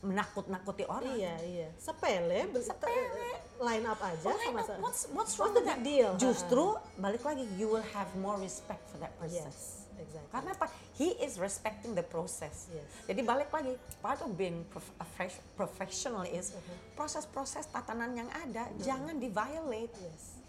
menakut-nakuti 0.01 0.85
orang. 0.85 1.13
Iya 1.13 1.35
iya. 1.45 1.69
Sepele, 1.77 2.49
Sepele. 2.57 3.29
line 3.61 3.85
up 3.85 4.01
aja 4.01 4.25
Why 4.25 4.49
sama 4.49 4.61
sama. 4.65 4.81
What's 4.81 5.03
what's 5.13 5.35
wrong 5.37 5.53
the 5.53 5.61
with 5.61 5.69
that? 5.69 5.85
deal? 5.85 6.17
Justru 6.17 6.65
balik 6.97 7.21
lagi, 7.21 7.45
you 7.55 7.69
will 7.69 7.85
have 7.93 8.09
more 8.17 8.37
respect 8.37 8.81
for 8.89 8.97
that 8.97 9.13
person. 9.21 9.45
Yes, 9.45 9.85
exactly. 9.95 10.33
Karena 10.33 10.51
apa? 10.55 10.67
He 10.97 11.13
is 11.17 11.37
respecting 11.37 11.93
the 11.93 12.01
process. 12.03 12.69
Yes. 12.71 12.89
Jadi 13.05 13.21
balik 13.21 13.49
lagi, 13.49 13.77
part 14.01 14.21
of 14.21 14.33
being 14.33 14.65
prof- 14.67 14.97
a 14.97 15.07
fresh- 15.11 15.41
professional 15.53 16.25
is 16.25 16.51
Uh-huh. 16.51 16.65
proses-proses 16.95 17.69
tatanan 17.69 18.17
yang 18.17 18.29
ada 18.33 18.73
jangan 18.81 19.17
di-violate. 19.17 19.93
Yes. 19.95 20.41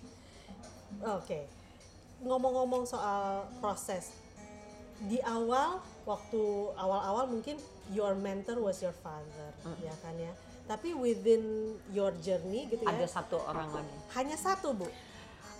Oke. 1.01 1.47
Ngomong-ngomong 2.21 2.85
soal 2.85 3.43
proses 3.59 4.15
di 5.09 5.17
awal 5.25 5.81
waktu 6.05 6.41
awal-awal 6.77 7.25
mungkin 7.29 7.57
your 7.89 8.13
mentor 8.13 8.61
was 8.61 8.81
your 8.81 8.93
father 9.01 9.49
ya 9.81 9.93
kan 10.05 10.13
ya. 10.17 10.33
Tapi 10.69 10.95
within 10.95 11.75
your 11.91 12.15
journey 12.23 12.69
gitu 12.71 12.85
ya. 12.85 12.95
Ada 12.95 13.07
satu 13.19 13.43
orang 13.43 13.69
lagi. 13.75 13.95
Hanya 14.15 14.37
satu, 14.39 14.71
Bu. 14.71 14.87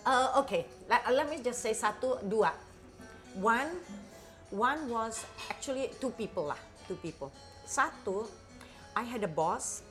Uh, 0.08 0.40
okay, 0.40 0.64
let, 0.88 1.04
let 1.12 1.28
me 1.28 1.44
just 1.44 1.60
say 1.60 1.76
satu, 1.76 2.16
dua. 2.26 2.56
One, 3.36 3.76
one 4.50 4.88
was 4.88 5.28
actually 5.52 5.92
two 6.00 6.16
people 6.16 6.48
lah, 6.48 6.60
two 6.88 6.96
people. 7.04 7.28
Satu, 7.68 8.24
I 8.96 9.04
had 9.04 9.28
a 9.28 9.32
boss 9.32 9.84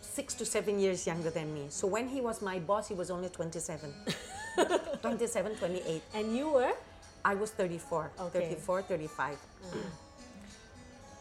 six 0.00 0.32
to 0.38 0.46
seven 0.46 0.78
years 0.78 1.06
younger 1.06 1.30
than 1.30 1.52
me. 1.52 1.66
So 1.68 1.90
when 1.90 2.08
he 2.08 2.24
was 2.24 2.40
my 2.40 2.62
boss, 2.62 2.88
he 2.88 2.94
was 2.94 3.10
only 3.10 3.28
27. 3.28 3.92
27, 5.02 5.56
28. 5.56 6.02
And 6.14 6.36
you 6.36 6.48
were 6.48 6.72
I 7.24 7.34
was 7.34 7.50
34, 7.52 8.10
Okay. 8.20 8.52
34, 8.52 8.82
35. 8.82 9.38
Mm. 9.38 9.80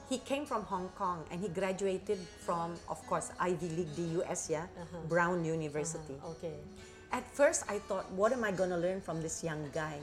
He 0.10 0.18
came 0.20 0.46
from 0.46 0.64
Hong 0.64 0.90
Kong 0.98 1.24
and 1.32 1.40
he 1.40 1.48
graduated 1.48 2.20
from, 2.46 2.76
of 2.90 3.00
course, 3.08 3.32
Ivy 3.40 3.70
League, 3.70 3.96
the 3.96 4.22
US, 4.22 4.50
yeah, 4.50 4.68
uh-huh. 4.78 5.08
Brown 5.08 5.46
University. 5.46 6.16
Uh-huh. 6.20 6.32
Oke. 6.32 6.52
At 7.12 7.24
first, 7.34 7.64
I 7.70 7.80
thought, 7.80 8.12
what 8.12 8.34
am 8.34 8.44
I 8.44 8.52
going 8.52 8.70
to 8.70 8.78
learn 8.78 9.00
from 9.00 9.22
this 9.22 9.44
young 9.44 9.70
guy? 9.74 9.98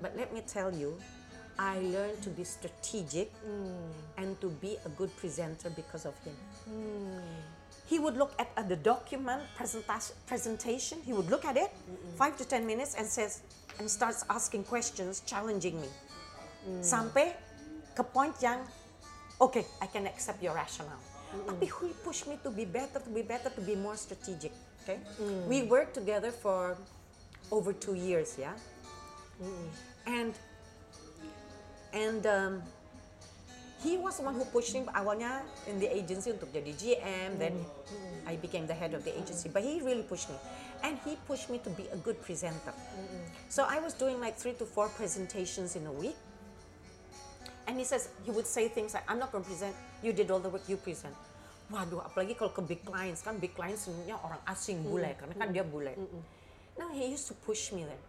But 0.00 0.16
let 0.16 0.32
me 0.32 0.42
tell 0.46 0.74
you, 0.74 0.98
I 1.58 1.78
learned 1.78 2.22
to 2.22 2.30
be 2.30 2.44
strategic 2.44 3.30
mm. 3.44 3.76
and 4.16 4.40
to 4.40 4.48
be 4.48 4.78
a 4.86 4.88
good 4.88 5.14
presenter 5.16 5.70
because 5.70 6.06
of 6.06 6.16
him. 6.24 6.34
Mm. 6.70 7.20
He 7.86 7.98
would 7.98 8.16
look 8.16 8.32
at, 8.38 8.48
at 8.56 8.68
the 8.68 8.76
document 8.76 9.42
presentation, 9.54 10.16
presentation. 10.26 10.98
He 11.04 11.12
would 11.12 11.28
look 11.28 11.44
at 11.44 11.56
it, 11.56 11.70
five 12.16 12.38
to 12.38 12.44
ten 12.44 12.66
minutes, 12.66 12.94
and 12.94 13.06
says 13.06 13.42
and 13.78 13.88
starts 13.90 14.24
asking 14.28 14.64
questions, 14.64 15.22
challenging 15.24 15.80
me. 15.80 15.88
Sampai 16.82 17.34
ke 17.92 18.02
point 18.12 18.34
yang, 18.40 18.62
okay, 19.40 19.66
I 19.80 19.86
can 19.86 20.06
accept 20.06 20.42
your 20.42 20.54
rationale. 20.54 21.00
Tapi 21.32 21.64
he 21.64 21.90
pushed 22.04 22.28
me 22.28 22.36
to 22.44 22.50
be 22.52 22.68
better, 22.68 23.00
to 23.00 23.10
be 23.10 23.24
better, 23.24 23.48
to 23.48 23.62
be 23.64 23.74
more 23.74 23.96
strategic. 23.96 24.52
Okay, 24.82 24.98
we 25.46 25.62
worked 25.62 25.94
together 25.94 26.34
for 26.34 26.76
over 27.54 27.72
two 27.72 27.94
years, 27.94 28.34
yeah, 28.34 28.52
and 30.04 30.34
and 31.94 32.26
um, 32.26 32.62
he 33.82 33.96
was 33.96 34.18
the 34.18 34.24
one 34.26 34.34
who 34.34 34.44
pushed 34.50 34.74
him 34.74 34.90
awalnya 34.94 35.42
in 35.66 35.78
the 35.78 35.86
agency 35.86 36.34
untuk 36.34 36.50
jadi 36.54 36.74
GM 36.74 37.38
then 37.38 37.54
I 38.26 38.38
became 38.38 38.66
the 38.66 38.74
head 38.76 38.94
of 38.94 39.02
the 39.02 39.14
agency. 39.14 39.50
But 39.50 39.66
he 39.66 39.82
really 39.82 40.06
pushed 40.06 40.30
me 40.30 40.38
and 40.82 40.98
he 41.04 41.16
pushed 41.26 41.50
me 41.50 41.58
to 41.62 41.70
be 41.70 41.86
a 41.92 41.96
good 41.96 42.20
presenter. 42.22 42.74
So 43.48 43.64
I 43.68 43.78
was 43.80 43.94
doing 43.94 44.20
like 44.20 44.36
three 44.36 44.52
to 44.54 44.64
four 44.64 44.88
presentations 44.88 45.76
in 45.76 45.86
a 45.86 45.92
week. 45.92 46.16
And 47.66 47.78
he 47.78 47.84
says 47.84 48.08
he 48.24 48.30
would 48.30 48.46
say 48.46 48.68
things 48.68 48.94
like 48.94 49.08
I'm 49.08 49.18
not 49.18 49.30
going 49.30 49.44
to 49.44 49.50
present. 49.50 49.74
You 50.02 50.12
did 50.12 50.30
all 50.30 50.40
the 50.40 50.48
work 50.50 50.62
you 50.66 50.76
present. 50.76 51.14
Waduh 51.70 52.04
apalagi 52.04 52.36
kalau 52.36 52.52
ke 52.52 52.60
big 52.66 52.82
clients 52.84 53.22
kan 53.22 53.38
big 53.38 53.54
clients 53.54 53.88
sebenarnya 53.88 54.18
orang 54.20 54.40
asing 54.44 54.82
hmm. 54.82 54.92
bule 54.92 55.10
karena 55.16 55.34
kan 55.38 55.48
hmm. 55.48 55.54
dia 55.56 55.64
bule. 55.64 55.94
Hmm. 55.94 56.22
No 56.76 56.90
he 56.90 57.08
used 57.08 57.30
to 57.30 57.36
push 57.46 57.70
me 57.70 57.86
there. 57.86 58.04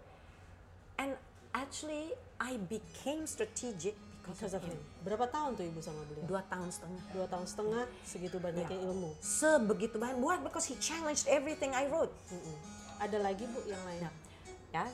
And 0.97 1.15
actually 1.53 2.11
I 2.41 2.57
became 2.57 3.29
strategic 3.29 3.95
him. 4.25 4.79
Berapa 5.03 5.25
tahun 5.27 5.51
tuh 5.53 5.65
ibu 5.67 5.79
sama 5.79 5.99
beliau? 6.07 6.23
dua 6.25 6.41
tahun 6.47 6.71
setengah 6.71 7.03
Dua 7.11 7.25
tahun 7.27 7.45
setengah, 7.45 7.83
segitu 8.03 8.37
banyaknya 8.39 8.77
Ya. 8.79 8.85
ilmu. 8.87 9.11
sebegitu 9.19 9.99
banyak 9.99 10.17
buat 10.17 10.39
because 10.41 10.65
he 10.65 10.75
challenged 10.79 11.27
everything 11.27 11.75
I 11.75 11.91
wrote 11.91 12.11
Ada 12.99 13.19
lagi 13.19 13.43
bu 13.45 13.59
yang 13.67 13.83
lain? 13.83 14.07
ya 14.71 14.87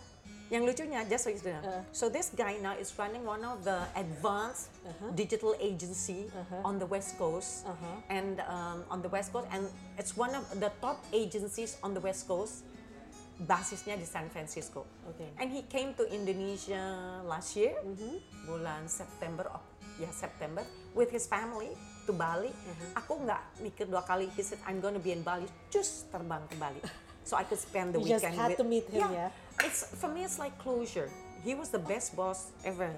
yang 0.49 0.65
lucunya 0.65 1.05
just 1.05 1.23
so 1.23 1.29
you 1.29 1.37
know 1.37 1.61
Uh. 1.61 1.85
so 1.93 2.09
this 2.09 2.33
guy 2.33 2.57
now 2.57 2.73
is 2.73 2.89
running 2.97 3.21
one 3.21 3.45
of 3.45 3.61
the 3.61 3.85
advanced 3.93 4.73
Uh-huh. 4.81 5.13
digital 5.13 5.53
agency 5.61 6.25
Uh-huh. 6.33 6.65
on 6.65 6.81
the 6.81 6.89
west 6.89 7.21
coast 7.21 7.69
Uh-huh. 7.69 8.01
and 8.09 8.41
um, 8.49 8.81
on 8.89 9.05
the 9.05 9.11
west 9.13 9.29
coast 9.29 9.45
and 9.53 9.69
it's 9.93 10.17
one 10.17 10.33
of 10.33 10.41
the 10.57 10.73
top 10.81 10.97
agencies 11.13 11.77
on 11.85 11.93
the 11.93 12.01
west 12.01 12.25
coast 12.25 12.65
basisnya 13.39 13.95
di 13.95 14.03
San 14.03 14.27
Francisco 14.27 14.83
Oke. 15.07 15.23
and 15.39 15.47
he 15.47 15.63
came 15.65 15.95
to 15.95 16.03
Indonesia 16.09 16.79
last 17.23 17.55
year 17.55 17.71
Mm-hmm. 17.79 18.19
bulan 18.45 18.83
September 18.85 19.47
oh, 19.49 19.63
ya 19.95 20.11
September 20.11 20.63
with 20.91 21.07
his 21.07 21.23
family 21.23 21.71
to 22.03 22.11
Bali 22.11 22.51
Mm-hmm. 22.51 22.99
aku 22.99 23.13
nggak 23.23 23.41
mikir 23.59 23.85
dua 23.87 24.03
kali 24.03 24.27
he 24.35 24.43
said 24.43 24.59
I'm 24.67 24.83
gonna 24.83 24.99
be 24.99 25.15
in 25.15 25.23
Bali 25.23 25.47
just 25.71 26.11
terbang 26.11 26.43
ke 26.45 26.59
Bali 26.59 26.83
so 27.23 27.39
I 27.39 27.47
could 27.47 27.59
spend 27.59 27.95
the 27.95 28.03
You 28.03 28.19
just 28.19 28.27
weekend 28.27 28.35
had 28.35 28.49
with 28.53 28.59
to 28.59 28.65
meet 28.67 28.87
him, 28.91 29.07
ya? 29.07 29.31
it's 29.63 29.87
for 29.95 30.11
me 30.11 30.27
it's 30.27 30.35
like 30.35 30.59
closure 30.59 31.07
he 31.39 31.55
was 31.55 31.71
the 31.71 31.79
best 31.79 32.19
boss 32.19 32.51
ever 32.67 32.91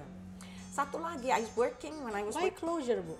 satu 0.72 0.98
lagi 0.98 1.30
I 1.30 1.44
was 1.44 1.54
working 1.54 1.94
when 2.02 2.18
I 2.18 2.26
was 2.26 2.34
Why 2.34 2.50
working 2.50 2.58
closure 2.58 2.98
bu? 2.98 3.14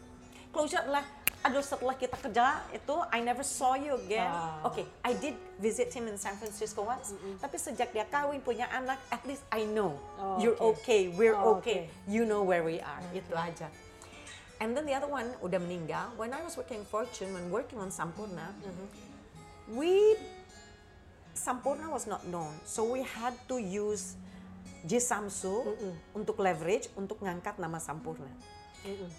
closure 0.51 0.83
adalah 0.83 1.07
aduh 1.43 1.63
setelah 1.63 1.99
kita 1.99 2.15
kerja 2.15 2.63
itu 2.71 2.95
I 3.11 3.19
never 3.19 3.43
saw 3.43 3.75
you 3.75 3.99
again. 3.99 4.31
Ah. 4.31 4.63
Okay, 4.71 4.87
I 5.03 5.13
did 5.19 5.35
visit 5.59 5.91
him 5.91 6.07
in 6.07 6.15
San 6.15 6.39
Francisco 6.39 6.87
once. 6.87 7.13
Tapi 7.43 7.59
sejak 7.59 7.91
dia 7.91 8.07
kawin 8.07 8.39
punya 8.39 8.71
anak, 8.71 9.03
at 9.11 9.23
least 9.27 9.43
I 9.51 9.67
know 9.67 9.99
Oh, 10.23 10.39
you're 10.39 10.59
okay, 10.75 11.11
we're 11.11 11.35
Oh, 11.35 11.59
okay. 11.59 11.91
okay. 11.91 12.11
You 12.11 12.23
know 12.23 12.47
where 12.47 12.63
we 12.63 12.79
are. 12.79 13.03
Itu 13.11 13.35
aja. 13.35 13.67
And 14.63 14.79
then 14.79 14.87
the 14.87 14.95
other 14.95 15.11
one 15.11 15.27
udah 15.43 15.59
meninggal. 15.59 16.15
When 16.15 16.31
I 16.31 16.39
was 16.47 16.55
working 16.55 16.87
Fortune, 16.87 17.35
when 17.35 17.51
working 17.51 17.83
on 17.83 17.91
Sampurna, 17.91 18.55
we 19.67 20.15
Sampurna 21.35 21.91
was 21.91 22.07
not 22.07 22.23
known, 22.31 22.55
so 22.63 22.87
we 22.87 23.03
had 23.03 23.35
to 23.51 23.59
use 23.59 24.15
Jisamsu 24.87 25.75
untuk 26.15 26.39
leverage 26.39 26.87
untuk 26.95 27.19
ngangkat 27.19 27.59
nama 27.59 27.83
Sampurna. 27.83 28.31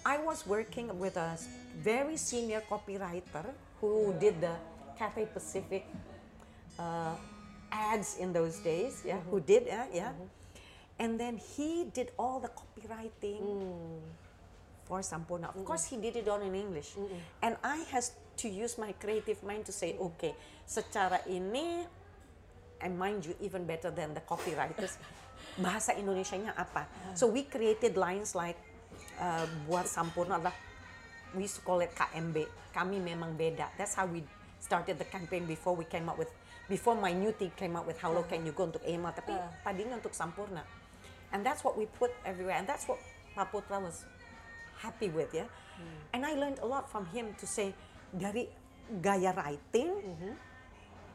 I 0.04 0.18
was 0.18 0.46
working 0.46 0.92
with 0.98 1.16
a 1.16 1.38
very 1.80 2.16
senior 2.16 2.62
copywriter 2.68 3.48
who 3.80 4.14
did 4.20 4.40
the 4.40 4.52
Cathay 4.98 5.26
Pacific 5.26 5.86
uh, 6.78 7.16
ads 7.72 8.16
in 8.18 8.32
those 8.32 8.58
days, 8.60 9.02
yeah, 9.04 9.20
who 9.30 9.40
did, 9.40 9.68
uh, 9.68 9.88
yeah. 9.92 10.12
And 10.98 11.18
then 11.18 11.38
he 11.38 11.90
did 11.92 12.12
all 12.18 12.38
the 12.38 12.52
copywriting 12.52 13.40
for 14.84 15.00
Sampurna. 15.00 15.50
Of 15.56 15.64
course, 15.64 15.86
he 15.86 15.96
did 15.96 16.16
it 16.16 16.28
all 16.28 16.40
in 16.40 16.54
English. 16.54 16.94
And 17.42 17.56
I 17.64 17.78
has 17.90 18.12
to 18.36 18.48
use 18.48 18.78
my 18.78 18.92
creative 18.92 19.42
mind 19.42 19.64
to 19.66 19.72
say, 19.72 19.96
okay, 19.98 20.34
secara 20.66 21.18
ini, 21.26 21.86
and 22.80 22.98
mind 22.98 23.26
you, 23.26 23.34
even 23.40 23.64
better 23.64 23.90
than 23.90 24.14
the 24.14 24.20
copywriters, 24.20 25.00
bahasa 25.64 25.96
Indonesianya 25.96 26.52
apa? 26.54 26.86
So 27.16 27.26
we 27.26 27.42
created 27.42 27.96
lines 27.96 28.36
like, 28.36 28.60
uh, 29.20 29.46
buat 29.66 29.86
Sampurna 29.86 30.38
adalah, 30.38 30.54
we 31.34 31.46
used 31.46 31.58
to 31.58 31.64
call 31.66 31.82
it 31.82 31.90
KMB, 31.94 32.46
kami 32.72 32.98
memang 33.02 33.34
beda. 33.34 33.70
That's 33.78 33.94
how 33.94 34.06
we 34.06 34.22
started 34.58 34.98
the 34.98 35.08
campaign 35.08 35.44
before 35.44 35.74
we 35.76 35.84
came 35.84 36.08
up 36.08 36.16
with, 36.16 36.30
before 36.70 36.94
my 36.96 37.12
new 37.12 37.32
team 37.34 37.52
came 37.58 37.76
up 37.76 37.84
with 37.84 37.98
How 38.00 38.12
Low 38.12 38.24
Can 38.24 38.46
You 38.46 38.52
Go 38.56 38.70
untuk 38.70 38.82
EMA, 38.86 39.12
tapi 39.12 39.34
Uh. 39.36 39.44
tadinya 39.60 39.98
untuk 39.98 40.14
Sampurna. 40.14 40.64
And 41.34 41.42
that's 41.42 41.66
what 41.66 41.74
we 41.74 41.90
put 41.98 42.14
everywhere. 42.22 42.54
And 42.56 42.64
that's 42.64 42.86
what 42.86 43.02
Pak 43.34 43.50
Putra 43.50 43.82
was 43.82 44.06
happy 44.78 45.10
with 45.10 45.34
ya. 45.34 45.50
And 46.14 46.22
I 46.22 46.38
learned 46.38 46.62
a 46.62 46.68
lot 46.70 46.86
from 46.86 47.10
him 47.10 47.34
to 47.42 47.46
say 47.50 47.74
dari 48.14 48.46
gaya 49.02 49.34
writing 49.34 49.90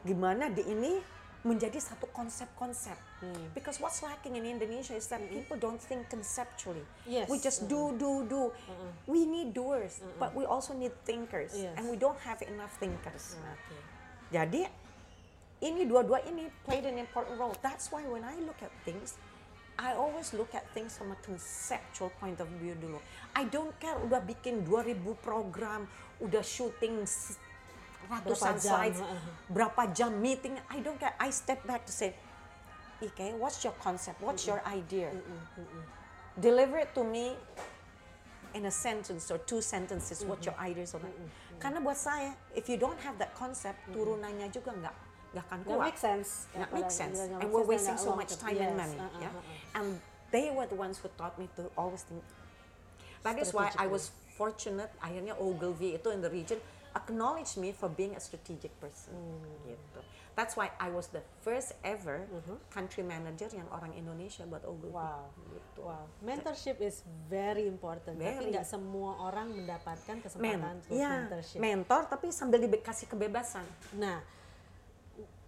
gimana 0.04 0.52
di 0.52 0.60
ini 0.68 1.00
menjadi 1.40 1.80
satu 1.80 2.04
konsep-konsep. 2.12 2.96
Because 3.56 3.80
what's 3.80 4.04
lacking 4.04 4.36
in 4.36 4.44
Indonesia 4.44 4.92
is 4.92 5.08
that 5.08 5.24
people 5.32 5.56
don't 5.56 5.80
think 5.80 6.04
conceptually. 6.12 6.84
Yes. 7.08 7.32
We 7.32 7.40
just 7.40 7.64
do, 7.64 7.96
do, 7.96 8.28
do. 8.28 8.52
We 9.08 9.24
need 9.24 9.56
doers, 9.56 10.04
but 10.20 10.36
we 10.36 10.44
also 10.44 10.76
need 10.76 10.92
thinkers, 11.08 11.56
Yes. 11.56 11.72
and 11.80 11.88
we 11.88 11.96
don't 11.96 12.18
have 12.24 12.44
enough 12.44 12.76
thinkers. 12.76 13.36
Oke. 13.40 13.76
jadi 14.30 14.62
ini 15.60 15.84
dua-dua 15.84 16.24
ini 16.24 16.48
played 16.64 16.84
an 16.88 16.96
important 16.96 17.36
role. 17.36 17.56
That's 17.60 17.88
why 17.92 18.04
when 18.04 18.24
I 18.24 18.36
look 18.44 18.60
at 18.64 18.72
things, 18.84 19.16
I 19.80 19.96
always 19.96 20.36
look 20.36 20.52
at 20.52 20.68
things 20.76 20.96
from 21.00 21.12
a 21.12 21.18
conceptual 21.24 22.12
point 22.20 22.36
of 22.40 22.48
view 22.60 22.76
dulu. 22.76 23.00
I 23.32 23.48
don't 23.48 23.72
care 23.80 23.96
udah 23.96 24.20
bikin 24.20 24.60
2000 24.68 25.00
program, 25.24 25.88
udah 26.20 26.44
shooting 26.44 27.04
ratusan 28.08 28.56
Berapa 28.56 28.62
jam, 28.62 28.72
slides, 28.72 29.00
berapa 29.50 29.82
jam 29.92 30.12
meeting, 30.16 30.54
I 30.70 30.78
don't 30.80 30.98
care. 30.98 31.14
I 31.20 31.28
step 31.30 31.60
back 31.66 31.84
to 31.84 31.92
say, 31.92 32.14
Ike, 33.00 33.36
what's 33.40 33.64
your 33.64 33.72
concept? 33.80 34.20
What's 34.20 34.46
your 34.46 34.60
idea? 34.68 35.12
Deliver 36.36 36.78
it 36.78 36.94
to 36.94 37.04
me 37.04 37.36
in 38.54 38.66
a 38.66 38.70
sentence 38.70 39.30
or 39.30 39.38
two 39.38 39.60
sentences 39.60 40.24
what 40.24 40.44
your 40.44 40.54
ideas 40.60 40.94
are. 40.94 41.02
Karena 41.60 41.80
buat 41.80 41.96
saya, 41.96 42.34
if 42.56 42.68
you 42.68 42.76
don't 42.76 42.98
have 43.04 43.16
that 43.20 43.32
concept, 43.36 43.78
turunannya 43.92 44.48
juga 44.52 44.72
nggak 44.74 44.96
nggak 45.30 45.44
akan 45.46 45.58
kuat. 45.62 45.86
make 45.92 46.00
sense. 46.00 46.50
Make 46.72 46.90
sense. 46.90 47.20
And 47.20 47.48
we're 47.52 47.66
wasting 47.66 48.00
so 48.00 48.16
much 48.16 48.34
time 48.36 48.58
and 48.58 48.74
Yes, 48.74 48.80
money. 48.80 48.98
uh, 48.98 49.06
uh, 49.06 49.22
yeah? 49.22 49.32
uh, 49.32 49.38
uh. 49.38 49.78
And 49.78 49.86
they 50.34 50.50
were 50.50 50.66
the 50.66 50.78
ones 50.78 50.98
who 50.98 51.08
taught 51.14 51.38
me 51.38 51.46
to 51.56 51.70
always 51.78 52.02
think. 52.04 52.24
That 53.22 53.36
is 53.38 53.52
why 53.52 53.70
I 53.76 53.86
was 53.86 54.10
fortunate. 54.34 54.90
Akhirnya 55.04 55.36
Ogilvy 55.36 55.94
itu 56.00 56.08
in 56.10 56.24
the 56.24 56.32
region 56.32 56.58
acknowledged 56.94 57.56
me 57.56 57.70
for 57.70 57.88
being 57.88 58.14
a 58.16 58.22
strategic 58.22 58.72
person. 58.80 59.14
Hmm. 59.14 59.68
Gitu. 59.68 60.00
That's 60.38 60.56
why 60.56 60.72
I 60.80 60.88
was 60.88 61.10
the 61.12 61.20
first 61.42 61.76
ever 61.84 62.24
country 62.72 63.04
manager 63.04 63.50
yang 63.50 63.66
orang 63.68 63.92
Indonesia 63.92 64.46
buat 64.48 64.64
Ogilvy. 64.64 64.94
Wow. 64.94 65.26
Gitu. 65.52 65.80
Wow. 65.84 66.06
Mentorship 66.22 66.80
is 66.80 67.02
very 67.28 67.66
important. 67.66 68.16
Tapi 68.16 68.38
Very. 68.40 68.48
nggak 68.54 68.64
semua 68.64 69.20
orang 69.20 69.52
mendapatkan 69.52 70.16
Men, 70.16 70.24
kesempatan 70.24 70.74
untuk 70.80 70.96
ya, 70.96 71.10
mentorship. 71.26 71.58
mentor 71.60 72.02
tapi 72.08 72.26
sambil 72.32 72.62
dikasih 72.62 73.10
kebebasan. 73.10 73.66
Nah, 73.98 74.22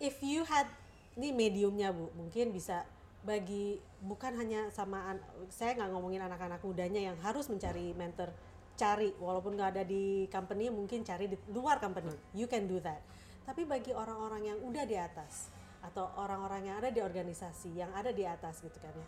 if 0.02 0.18
you 0.20 0.44
had 0.44 0.66
ini 1.14 1.30
mediumnya 1.30 1.94
bu, 1.94 2.10
mungkin 2.18 2.50
bisa 2.52 2.84
bagi 3.22 3.78
bukan 4.02 4.34
hanya 4.34 4.66
sama 4.74 5.14
an- 5.14 5.24
saya 5.46 5.78
nggak 5.78 5.94
ngomongin 5.94 6.26
anak-anak 6.26 6.58
mudanya 6.66 7.00
yang 7.12 7.16
harus 7.22 7.46
mencari 7.46 7.94
mentor, 7.94 8.34
cari 8.82 9.14
walaupun 9.22 9.54
nggak 9.54 9.70
ada 9.78 9.84
di 9.86 10.26
company 10.26 10.66
mungkin 10.74 11.06
cari 11.06 11.30
di 11.30 11.38
luar 11.54 11.78
company, 11.78 12.10
you 12.34 12.50
can 12.50 12.66
do 12.66 12.82
that. 12.82 12.98
Tapi 13.46 13.62
bagi 13.62 13.94
orang-orang 13.94 14.42
yang 14.50 14.58
udah 14.58 14.82
di 14.82 14.98
atas 14.98 15.54
atau 15.82 16.10
orang-orang 16.18 16.66
yang 16.66 16.76
ada 16.78 16.90
di 16.94 17.02
organisasi 17.02 17.74
yang 17.74 17.90
ada 17.94 18.14
di 18.14 18.22
atas 18.22 18.62
gitu 18.62 18.78
kan 18.78 18.94
ya, 18.94 19.06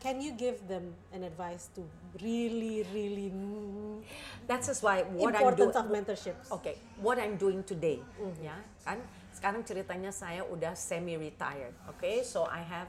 can 0.00 0.16
you 0.16 0.32
give 0.32 0.56
them 0.64 0.96
an 1.12 1.20
advice 1.20 1.68
to 1.76 1.84
really 2.24 2.88
really 2.88 3.28
mm, 3.28 4.00
That's 4.48 4.72
just 4.72 4.80
why 4.80 5.04
what 5.04 5.36
I'm 5.36 5.44
importance 5.44 5.76
doing. 5.76 5.84
of 5.84 5.92
mentorship? 5.92 6.36
Oke, 6.48 6.72
what 7.04 7.20
I'm 7.20 7.36
doing 7.36 7.60
today, 7.68 8.00
ya 8.40 8.56
kan? 8.82 8.98
Sekarang 9.30 9.60
ceritanya 9.62 10.10
saya 10.10 10.42
udah 10.48 10.72
semi 10.72 11.20
retired, 11.20 11.76
oke? 11.86 12.24
So 12.24 12.48
I 12.48 12.64
have 12.64 12.88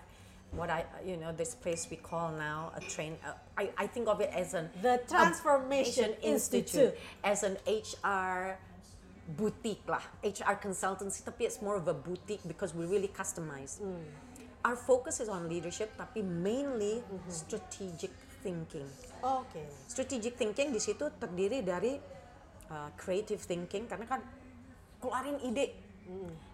what 0.52 0.70
I 0.70 0.84
you 1.06 1.16
know 1.16 1.32
this 1.32 1.56
place 1.56 1.88
we 1.90 1.98
call 1.98 2.32
now 2.32 2.72
a 2.76 2.82
train. 2.82 3.16
Uh, 3.24 3.34
I 3.58 3.72
I 3.78 3.88
think 3.88 4.08
of 4.08 4.20
it 4.20 4.32
as 4.36 4.54
an 4.54 4.70
The 4.82 5.02
Transformation 5.08 6.16
Institute. 6.22 6.96
as 7.24 7.44
an 7.44 7.56
HR 7.64 8.60
boutique 9.32 9.88
lah, 9.88 10.04
HR 10.24 10.60
consultancy. 10.60 11.24
Tapi 11.24 11.48
it's 11.48 11.64
more 11.64 11.80
of 11.80 11.88
a 11.88 11.96
boutique 11.96 12.44
because 12.44 12.76
we 12.76 12.84
really 12.86 13.08
customize. 13.08 13.80
Hmm. 13.80 14.04
Our 14.62 14.78
focus 14.78 15.24
is 15.24 15.30
on 15.32 15.50
leadership, 15.50 15.98
tapi 15.98 16.22
mainly 16.22 17.02
strategic 17.32 18.14
thinking. 18.46 18.86
Oke. 19.26 19.66
Strategic 19.90 20.38
thinking 20.38 20.70
di 20.70 20.78
situ 20.78 21.10
terdiri 21.18 21.66
dari 21.66 21.98
uh, 22.70 22.90
creative 23.00 23.42
thinking 23.42 23.90
karena 23.90 24.06
kan 24.06 24.22
keluarin 25.02 25.40
ide. 25.42 25.74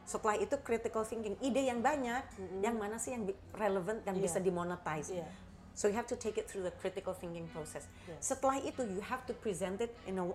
Setelah 0.08 0.40
itu 0.40 0.56
critical 0.64 1.04
thinking, 1.04 1.36
ide 1.44 1.68
yang 1.68 1.84
banyak, 1.84 2.24
yang 2.64 2.80
mana 2.80 2.96
sih 2.96 3.12
yang 3.12 3.28
relevant 3.52 4.00
yang 4.08 4.16
bisa 4.16 4.40
Iya. 4.40 4.46
dimonetize. 4.48 5.12
Iya. 5.12 5.28
So 5.76 5.92
you 5.92 5.94
have 6.00 6.08
to 6.10 6.16
take 6.18 6.40
it 6.40 6.48
through 6.48 6.64
the 6.64 6.74
critical 6.80 7.12
thinking 7.12 7.46
process. 7.52 7.86
Yes. 8.08 8.32
Setelah 8.34 8.58
itu 8.64 8.88
you 8.88 9.04
have 9.04 9.28
to 9.28 9.36
present 9.36 9.84
it 9.84 9.92
in 10.08 10.18
a 10.18 10.26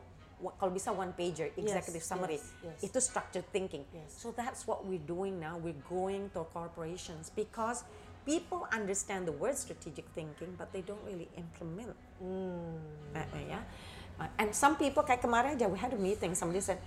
kalau 0.59 0.75
bisa 0.75 0.91
one 0.91 1.15
pager 1.15 1.51
executive 1.57 2.03
summary. 2.03 2.39
yes, 2.39 2.53
yes. 2.63 2.79
Itu 2.85 2.99
structured 3.01 3.47
thinking. 3.55 3.87
Yes. 3.95 4.13
So 4.13 4.35
that's 4.35 4.69
what 4.69 4.85
we're 4.85 5.03
doing 5.03 5.41
now. 5.41 5.57
We're 5.57 5.79
going 5.89 6.31
to 6.37 6.45
corporations 6.51 7.31
because 7.33 7.87
people 8.29 8.67
understand 8.71 9.27
the 9.27 9.35
word 9.35 9.57
strategic 9.59 10.07
thinking 10.15 10.55
but 10.55 10.71
they 10.71 10.83
don't 10.83 11.03
really 11.09 11.31
implement. 11.35 11.95
Hmm. 12.21 12.79
Uh, 13.15 13.19
uh, 13.19 13.45
yeah. 13.49 13.63
Uh, 14.21 14.29
and 14.39 14.51
some 14.55 14.77
people 14.77 15.03
kayak 15.03 15.25
kemarin 15.25 15.57
aja 15.59 15.67
we 15.67 15.79
had 15.81 15.91
a 15.91 15.99
meeting 15.99 16.37
somebody 16.37 16.61
said 16.63 16.79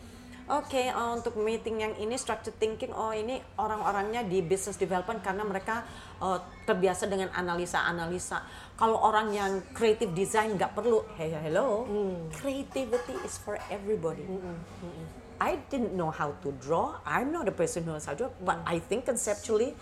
Oke, 0.45 0.77
uh, 0.93 1.17
untuk 1.17 1.41
meeting 1.41 1.81
yang 1.81 1.97
ini 1.97 2.13
structured 2.21 2.53
thinking, 2.61 2.93
oh 2.93 3.09
ini 3.09 3.41
orang-orangnya 3.57 4.21
di 4.29 4.45
business 4.45 4.77
development 4.77 5.25
karena 5.25 5.41
mereka 5.41 5.81
uh, 6.21 6.37
terbiasa 6.69 7.09
dengan 7.09 7.33
analisa-analisa. 7.33 8.45
Kalau 8.77 9.01
orang 9.01 9.33
yang 9.33 9.65
creative 9.73 10.13
design 10.13 10.53
nggak 10.53 10.77
perlu, 10.77 11.01
hey 11.17 11.33
hello, 11.33 11.89
creativity 12.29 13.17
is 13.25 13.41
for 13.41 13.57
everybody. 13.73 14.21
I 15.41 15.57
didn't 15.67 15.97
know 15.97 16.13
how 16.13 16.37
to 16.45 16.53
draw. 16.61 17.01
I'm 17.03 17.33
not 17.33 17.49
a 17.49 17.51
person 17.51 17.81
who 17.81 17.97
knows 17.97 18.05
how 18.05 18.13
to 18.13 18.29
draw, 18.29 18.31
but 18.45 18.61
I 18.69 18.77
think 18.77 19.09
conceptually, 19.09 19.73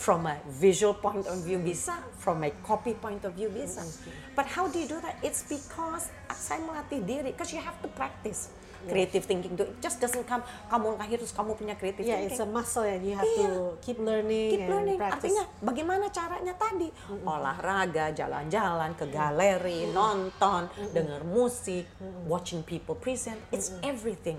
from 0.00 0.24
a 0.24 0.40
visual 0.48 0.96
point 0.96 1.28
of 1.28 1.44
view 1.44 1.60
bisa, 1.60 1.92
from 2.16 2.40
a 2.40 2.50
copy 2.64 2.96
point 2.96 3.20
of 3.28 3.36
view 3.36 3.52
bisa. 3.52 3.84
But 4.32 4.48
how 4.48 4.64
do 4.64 4.80
you 4.80 4.88
do 4.88 4.96
that? 5.04 5.20
It's 5.20 5.44
because 5.44 6.08
saya 6.32 6.64
melatih 6.64 7.04
diri, 7.04 7.36
because 7.36 7.52
you 7.52 7.60
have 7.60 7.76
to 7.84 7.88
practice 7.92 8.48
creative 8.86 9.22
thinking. 9.22 9.52
It 9.54 9.78
just 9.78 9.98
doesn't 9.98 10.24
come. 10.24 10.40
Kamu 10.66 10.96
lahir 10.96 11.18
terus 11.18 11.30
kamu 11.30 11.54
punya 11.54 11.74
creative 11.74 12.02
Yeah, 12.02 12.22
thinking. 12.22 12.32
it's 12.32 12.40
a 12.40 12.48
muscle 12.48 12.82
and 12.82 13.02
you 13.02 13.14
have 13.14 13.26
Iya. 13.26 13.46
to 13.46 13.52
keep 13.82 13.98
learning 13.98 14.50
Keep 14.54 14.62
and 14.62 14.70
learning. 14.70 14.98
practice. 14.98 15.28
Artinya 15.28 15.44
bagaimana 15.60 16.04
caranya 16.08 16.54
tadi? 16.54 16.88
Olahraga, 17.22 18.10
jalan-jalan 18.10 18.90
ke 18.94 19.04
galeri, 19.06 19.90
nonton, 19.90 20.70
denger 20.90 21.22
musik, 21.22 21.84
watching 22.24 22.62
people 22.62 22.94
present. 22.94 23.36
It's 23.50 23.74
everything. 23.82 24.38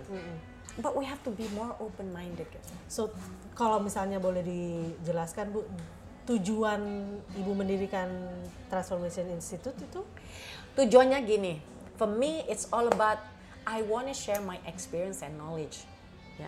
But 0.77 0.93
we 0.93 1.05
have 1.05 1.19
to 1.25 1.33
be 1.33 1.49
more 1.51 1.73
open-minded. 1.77 2.45
gitu. 2.47 2.67
So 2.87 3.01
kalau 3.53 3.81
misalnya 3.81 4.21
boleh 4.21 4.45
dijelaskan 4.45 5.49
Bu, 5.49 5.65
tujuan 6.27 6.79
Ibu 7.33 7.51
mendirikan 7.55 8.07
Transformation 8.67 9.25
Institute 9.31 9.73
itu? 9.73 10.01
Tujuannya 10.75 11.17
gini, 11.25 11.57
for 11.97 12.05
me 12.05 12.45
it's 12.45 12.69
all 12.69 12.85
about 12.85 13.17
I 13.67 13.83
want 13.83 14.07
to 14.07 14.15
share 14.15 14.39
my 14.39 14.55
experience 14.63 15.19
and 15.19 15.35
knowledge. 15.35 15.83
Ya. 16.39 16.47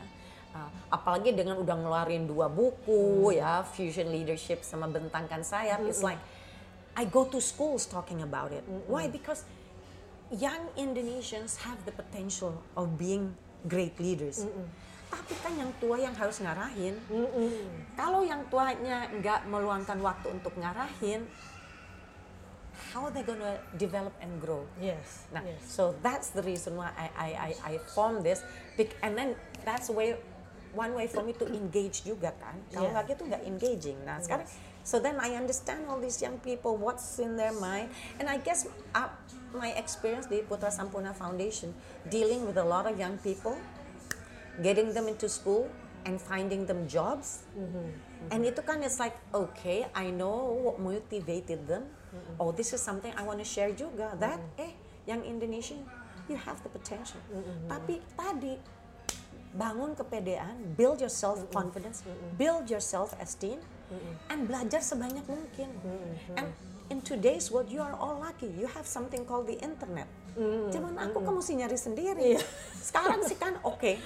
Uh, 0.55 0.71
apalagi 0.89 1.35
dengan 1.35 1.59
udah 1.59 1.75
ngeluarin 1.75 2.25
dua 2.25 2.47
buku 2.47 3.35
ya, 3.35 3.61
Fusion 3.67 4.09
Leadership 4.09 4.63
sama 4.63 4.87
Bentangkan 4.87 5.43
Sayap, 5.43 5.83
it's 5.85 6.01
like 6.01 6.17
I 6.95 7.05
go 7.05 7.27
to 7.27 7.37
schools 7.43 7.85
talking 7.85 8.23
about 8.23 8.55
it. 8.55 8.63
Why? 8.87 9.11
Because 9.11 9.43
young 10.31 10.71
Indonesians 10.79 11.59
have 11.61 11.77
the 11.85 11.93
potential 11.93 12.55
of 12.73 12.97
being 12.97 13.35
great 13.67 13.99
leaders. 13.99 14.47
Tapi 15.09 15.33
kan 15.41 15.53
yang 15.57 15.69
tua 15.77 16.01
yang 16.01 16.15
harus 16.17 16.41
ngarahin. 16.41 16.97
Kalau 17.93 18.25
yang 18.25 18.41
tuanya 18.49 19.09
nggak 19.09 19.45
meluangkan 19.49 20.01
waktu 20.01 20.33
untuk 20.33 20.53
ngarahin, 20.57 21.29
how 22.89 23.05
are 23.05 23.13
they 23.13 23.21
gonna 23.23 23.61
develop 23.77 24.13
and 24.21 24.41
grow? 24.41 24.65
Yes. 24.81 25.29
Nah, 25.29 25.45
yes. 25.45 25.61
so 25.61 25.93
that's 26.01 26.33
the 26.33 26.41
reason 26.41 26.75
why 26.75 26.89
I 26.97 27.07
I 27.13 27.29
I, 27.29 27.51
I 27.65 27.73
formed 27.93 28.25
this, 28.25 28.41
and 29.05 29.13
then 29.13 29.37
that's 29.63 29.89
way 29.89 30.17
one 30.73 30.93
way 30.93 31.09
for 31.09 31.25
me 31.25 31.33
to 31.37 31.45
engage 31.49 32.05
juga 32.05 32.33
kan. 32.37 32.57
Kalau 32.69 32.89
Yeah. 32.89 32.93
nggak 32.97 33.05
gitu 33.13 33.21
nggak 33.29 33.43
engaging. 33.45 33.97
Nah 34.05 34.21
sekarang, 34.21 34.45
so 34.85 35.01
then 35.01 35.17
I 35.17 35.33
understand 35.37 35.89
all 35.89 35.97
these 35.97 36.21
young 36.21 36.37
people 36.41 36.77
what's 36.77 37.17
in 37.17 37.37
their 37.37 37.53
mind, 37.53 37.89
and 38.21 38.29
I 38.29 38.37
guess 38.41 38.69
uh, 38.93 39.09
my 39.53 39.73
experience 39.77 40.29
di 40.29 40.45
Putra 40.45 40.69
Sampurna 40.69 41.13
Foundation 41.13 41.73
dealing 42.09 42.45
with 42.45 42.57
a 42.57 42.65
lot 42.65 42.85
of 42.85 42.97
young 42.97 43.17
people, 43.21 43.57
getting 44.61 44.93
them 44.93 45.09
into 45.09 45.25
school 45.25 45.69
and 46.05 46.21
finding 46.21 46.69
them 46.69 46.85
jobs. 46.85 47.45
And 48.29 48.45
itu 48.45 48.61
kan 48.61 48.85
it's 48.85 49.01
like 49.01 49.17
okay, 49.33 49.89
I 49.93 50.13
know 50.13 50.53
what 50.53 50.77
motivated 50.77 51.65
them. 51.65 51.89
Oh, 52.39 52.51
this 52.51 52.73
is 52.73 52.81
something 52.81 53.13
I 53.13 53.23
want 53.23 53.39
to 53.39 53.47
share 53.47 53.69
juga. 53.73 54.15
That 54.17 54.39
eh, 54.57 54.73
yang 55.05 55.21
Indonesian, 55.25 55.85
you 56.29 56.37
have 56.37 56.61
the 56.65 56.71
potential. 56.71 57.21
Tapi 57.69 58.01
tadi 58.17 58.57
bangun 59.49 59.97
kepedean, 59.97 60.77
build 60.77 61.01
your 61.01 61.09
self 61.09 61.41
confidence, 61.49 62.05
build 62.37 62.69
your 62.69 62.81
self 62.81 63.17
esteem, 63.17 63.57
and 64.29 64.45
belajar 64.45 64.81
sebanyak 64.81 65.25
mungkin. 65.25 65.69
And 66.37 66.53
in 66.89 67.01
today's 67.01 67.49
world, 67.49 67.69
you 67.69 67.81
are 67.81 67.93
all 67.97 68.21
lucky. 68.21 68.49
You 68.53 68.69
have 68.69 68.85
something 68.85 69.25
called 69.25 69.49
the 69.49 69.57
internet. 69.61 70.09
Cuman 70.69 70.95
aku 71.01 71.19
kamu 71.25 71.41
mesti 71.41 71.53
nyari 71.57 71.77
sendiri. 71.77 72.29
Sekarang 72.89 73.21
sih 73.25 73.37
kan 73.37 73.57
oke. 73.65 73.97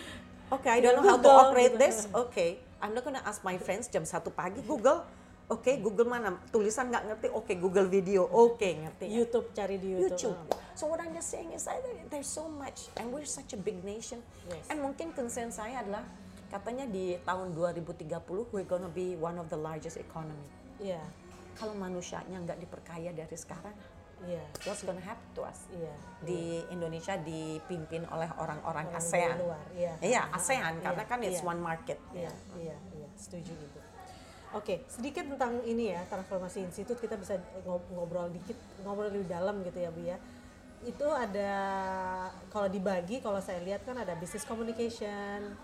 Oke, 0.51 0.67
I 0.69 0.79
don't 0.83 0.95
know 0.99 1.07
how 1.07 1.17
to 1.17 1.29
operate 1.29 1.75
gitu. 1.75 1.81
this. 1.81 1.97
Oke, 2.13 2.61
I'm 2.77 2.93
not 2.93 3.03
gonna 3.03 3.23
ask 3.25 3.41
my 3.41 3.57
friends 3.57 3.89
jam 3.89 4.05
satu 4.05 4.29
pagi 4.29 4.61
Google. 4.63 5.03
Oke, 5.51 5.75
Google 5.83 6.07
mana? 6.07 6.39
Tulisan 6.49 6.87
nggak 6.87 7.03
ngerti. 7.11 7.27
Oke, 7.35 7.53
Google 7.59 7.91
video. 7.91 8.23
Oke, 8.31 8.79
ngerti. 8.79 9.11
YouTube 9.11 9.51
cari 9.51 9.75
di 9.75 9.91
YouTube. 9.91 10.31
YouTube. 10.31 10.37
Ah. 10.55 10.71
So 10.73 10.87
what 10.87 11.03
I'm 11.03 11.11
just 11.11 11.29
saying 11.29 11.51
is 11.51 11.67
that 11.67 11.83
there's 12.07 12.31
so 12.31 12.47
much 12.47 12.87
and 12.95 13.11
we're 13.11 13.27
such 13.27 13.51
a 13.51 13.59
big 13.59 13.83
nation. 13.83 14.23
Yes. 14.47 14.63
And 14.71 14.79
mungkin 14.79 15.11
concern 15.11 15.51
saya 15.51 15.83
adalah 15.83 16.07
katanya 16.47 16.87
di 16.87 17.19
tahun 17.21 17.51
2030 17.53 18.55
we're 18.55 18.65
gonna 18.65 18.89
be 18.89 19.19
one 19.19 19.35
of 19.35 19.51
the 19.51 19.59
largest 19.59 19.99
economy. 19.99 20.47
Iya. 20.79 21.03
Kalau 21.59 21.75
manusianya 21.75 22.39
nggak 22.39 22.57
diperkaya 22.63 23.13
dari 23.13 23.37
sekarang, 23.37 23.75
Iya. 24.23 24.41
what's 24.65 24.81
gonna 24.81 25.03
happen 25.03 25.27
to 25.35 25.43
us? 25.43 25.67
Iya. 25.69 25.93
Di 26.23 26.63
Indonesia 26.71 27.19
dipimpin 27.19 28.07
oleh 28.09 28.31
orang-orang 28.39 28.87
Orang 28.87 28.97
ASEAN. 28.97 29.37
iya. 29.75 29.93
Iya, 29.99 30.21
Ah, 30.31 30.39
ASEAN 30.39 30.79
ah, 30.79 30.81
karena 30.81 31.03
iya, 31.03 31.11
kan 31.11 31.19
it's 31.21 31.43
iya. 31.43 31.51
one 31.51 31.61
market. 31.61 31.99
Iya, 32.15 32.31
iya, 32.57 32.77
iya, 32.95 33.07
setuju 33.19 33.51
gitu. 33.51 33.79
Oke, 34.53 34.85
sedikit 34.85 35.25
tentang 35.25 35.65
ini 35.65 35.97
ya, 35.97 36.05
transformasi 36.05 36.61
institut 36.61 37.01
kita 37.01 37.17
bisa 37.17 37.41
ngob- 37.65 37.89
ngobrol 37.89 38.29
dikit, 38.29 38.53
ngobrol 38.85 39.09
lebih 39.09 39.25
dalam 39.25 39.65
gitu 39.65 39.79
ya 39.81 39.89
Bu 39.89 40.01
ya. 40.05 40.17
Itu 40.85 41.09
ada 41.09 41.51
kalau 42.53 42.69
dibagi 42.69 43.17
kalau 43.17 43.41
saya 43.41 43.65
lihat 43.65 43.81
kan 43.81 43.97
ada 43.97 44.13
business 44.13 44.45
communication, 44.45 45.57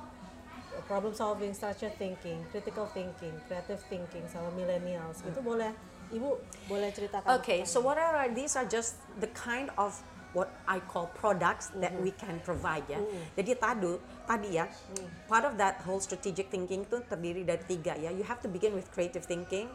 problem 0.89 1.13
solving, 1.13 1.53
structured 1.53 1.93
thinking, 2.01 2.41
critical 2.49 2.89
thinking, 2.89 3.37
creative 3.45 3.81
thinking 3.93 4.25
sama 4.25 4.49
millennials. 4.57 5.21
Itu 5.21 5.45
boleh 5.45 5.69
Ibu 6.09 6.29
boleh 6.65 6.89
ceritakan. 6.89 7.37
Okay, 7.37 7.61
so 7.69 7.85
what 7.85 7.93
are 7.93 8.25
these 8.33 8.57
are 8.57 8.65
just 8.65 8.97
the 9.21 9.29
kind 9.37 9.69
of 9.77 9.93
what 10.33 10.49
I 10.69 10.77
call 10.77 11.09
products 11.17 11.73
that 11.81 11.93
we 12.01 12.13
can 12.13 12.37
provide 12.45 12.85
ya. 12.85 13.01
Jadi 13.33 13.57
tadi 13.57 13.97
tadi 14.29 14.49
ya, 14.61 14.69
part 15.25 15.45
of 15.45 15.57
that 15.57 15.81
whole 15.81 15.97
strategic 15.97 16.53
thinking 16.53 16.85
itu 16.85 17.01
terdiri 17.09 17.41
dari 17.41 17.63
tiga 17.65 17.97
ya. 17.97 18.13
You 18.13 18.21
have 18.25 18.41
to 18.45 18.49
begin 18.49 18.77
with 18.77 18.89
creative 18.93 19.25
thinking, 19.25 19.69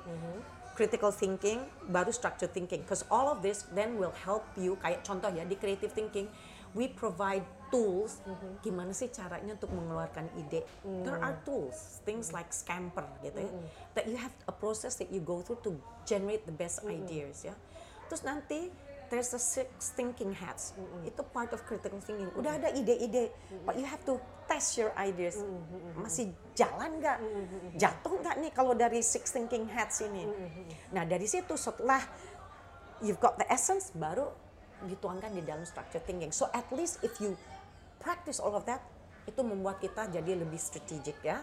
critical 0.78 1.10
thinking, 1.10 1.66
baru 1.90 2.14
structured 2.14 2.54
thinking. 2.54 2.86
Because 2.86 3.02
all 3.10 3.26
of 3.26 3.42
this 3.42 3.66
then 3.74 3.98
will 3.98 4.14
help 4.22 4.46
you. 4.54 4.78
Kayak 4.78 5.02
contoh 5.02 5.30
ya 5.34 5.42
di 5.42 5.58
creative 5.58 5.90
thinking, 5.90 6.30
we 6.74 6.86
provide 6.86 7.42
tools. 7.74 8.22
Gimana 8.62 8.94
sih 8.94 9.10
caranya 9.10 9.58
untuk 9.58 9.74
mengeluarkan 9.74 10.30
ide? 10.38 10.62
There 11.02 11.18
are 11.18 11.34
tools, 11.42 11.98
things 12.06 12.30
like 12.30 12.54
Scamper 12.54 13.06
gitu 13.26 13.42
ya, 13.42 13.50
that 13.98 14.06
you 14.06 14.14
have 14.14 14.34
a 14.46 14.54
process 14.54 14.94
that 15.02 15.10
you 15.10 15.18
go 15.18 15.42
through 15.42 15.58
to 15.66 15.74
generate 16.06 16.46
the 16.46 16.54
best 16.54 16.86
ideas 16.86 17.42
ya. 17.42 17.58
Terus 18.06 18.22
nanti 18.22 18.70
there's 19.08 19.32
the 19.32 19.40
six 19.40 19.92
thinking 19.92 20.32
hats. 20.32 20.76
Itu 21.04 21.24
part 21.32 21.52
of 21.52 21.64
critical 21.64 22.00
thinking. 22.00 22.28
Udah 22.36 22.56
ada 22.60 22.70
ide-ide, 22.72 23.32
but 23.64 23.76
you 23.76 23.86
have 23.86 24.02
to 24.04 24.20
test 24.44 24.76
your 24.76 24.92
ideas. 24.96 25.40
Masih 25.96 26.32
jalan 26.52 27.00
nggak? 27.00 27.18
Jatuh 27.80 28.14
nggak 28.20 28.36
nih 28.44 28.50
kalau 28.52 28.72
dari 28.76 29.00
six 29.00 29.32
thinking 29.32 29.68
hats 29.68 30.04
ini? 30.04 30.28
Nah 30.92 31.04
dari 31.08 31.24
situ 31.24 31.56
setelah 31.56 32.00
you've 33.02 33.20
got 33.20 33.36
the 33.40 33.46
essence, 33.48 33.90
baru 33.96 34.28
dituangkan 34.84 35.32
di 35.32 35.42
dalam 35.44 35.64
structure 35.64 36.02
thinking. 36.02 36.32
So 36.32 36.52
at 36.52 36.68
least 36.72 37.00
if 37.00 37.16
you 37.18 37.36
practice 38.00 38.36
all 38.36 38.52
of 38.52 38.68
that, 38.68 38.84
itu 39.24 39.40
membuat 39.40 39.80
kita 39.80 40.12
jadi 40.12 40.36
lebih 40.36 40.60
strategic 40.60 41.16
ya. 41.24 41.40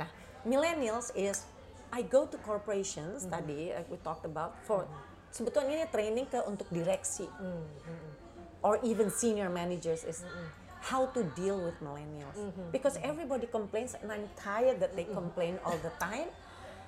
Nah, 0.00 0.08
millennials 0.48 1.12
is 1.12 1.44
I 1.92 2.02
go 2.02 2.26
to 2.26 2.36
corporations 2.42 3.28
tadi 3.28 3.70
like 3.70 3.86
we 3.92 4.00
talked 4.02 4.26
about 4.26 4.56
for 4.64 4.88
sebetulnya 5.36 5.84
ini 5.84 5.86
training 5.92 6.26
ke 6.32 6.40
untuk 6.48 6.64
direksi 6.72 7.28
or 8.64 8.80
even 8.80 9.12
senior 9.12 9.52
managers 9.52 10.00
is 10.08 10.24
how 10.88 11.04
to 11.12 11.20
deal 11.36 11.60
with 11.60 11.76
millennials 11.84 12.40
because 12.72 12.96
everybody 13.04 13.44
complains 13.44 13.92
and 14.00 14.08
I'm 14.08 14.32
tired 14.40 14.80
that 14.80 14.96
they 14.96 15.04
complain 15.04 15.60
all 15.60 15.76
the 15.84 15.92
time. 16.00 16.32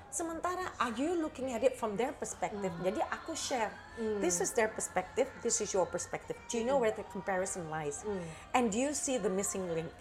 Sementara 0.09 0.73
are 0.81 0.89
you 0.97 1.13
looking 1.21 1.53
at 1.53 1.61
it 1.61 1.77
from 1.77 1.93
their 1.93 2.09
perspective? 2.17 2.73
Jadi 2.81 2.97
aku 3.13 3.37
share. 3.37 3.69
This 4.17 4.41
is 4.41 4.49
their 4.57 4.73
perspective. 4.73 5.29
This 5.45 5.61
is 5.61 5.69
your 5.69 5.85
perspective. 5.85 6.33
Do 6.49 6.57
you 6.57 6.65
know 6.65 6.81
where 6.81 6.89
the 6.89 7.05
comparison 7.13 7.69
lies? 7.69 8.01
And 8.57 8.73
do 8.73 8.81
you 8.81 8.97
see 8.97 9.21
the 9.21 9.29
missing 9.29 9.69
link? 9.69 9.93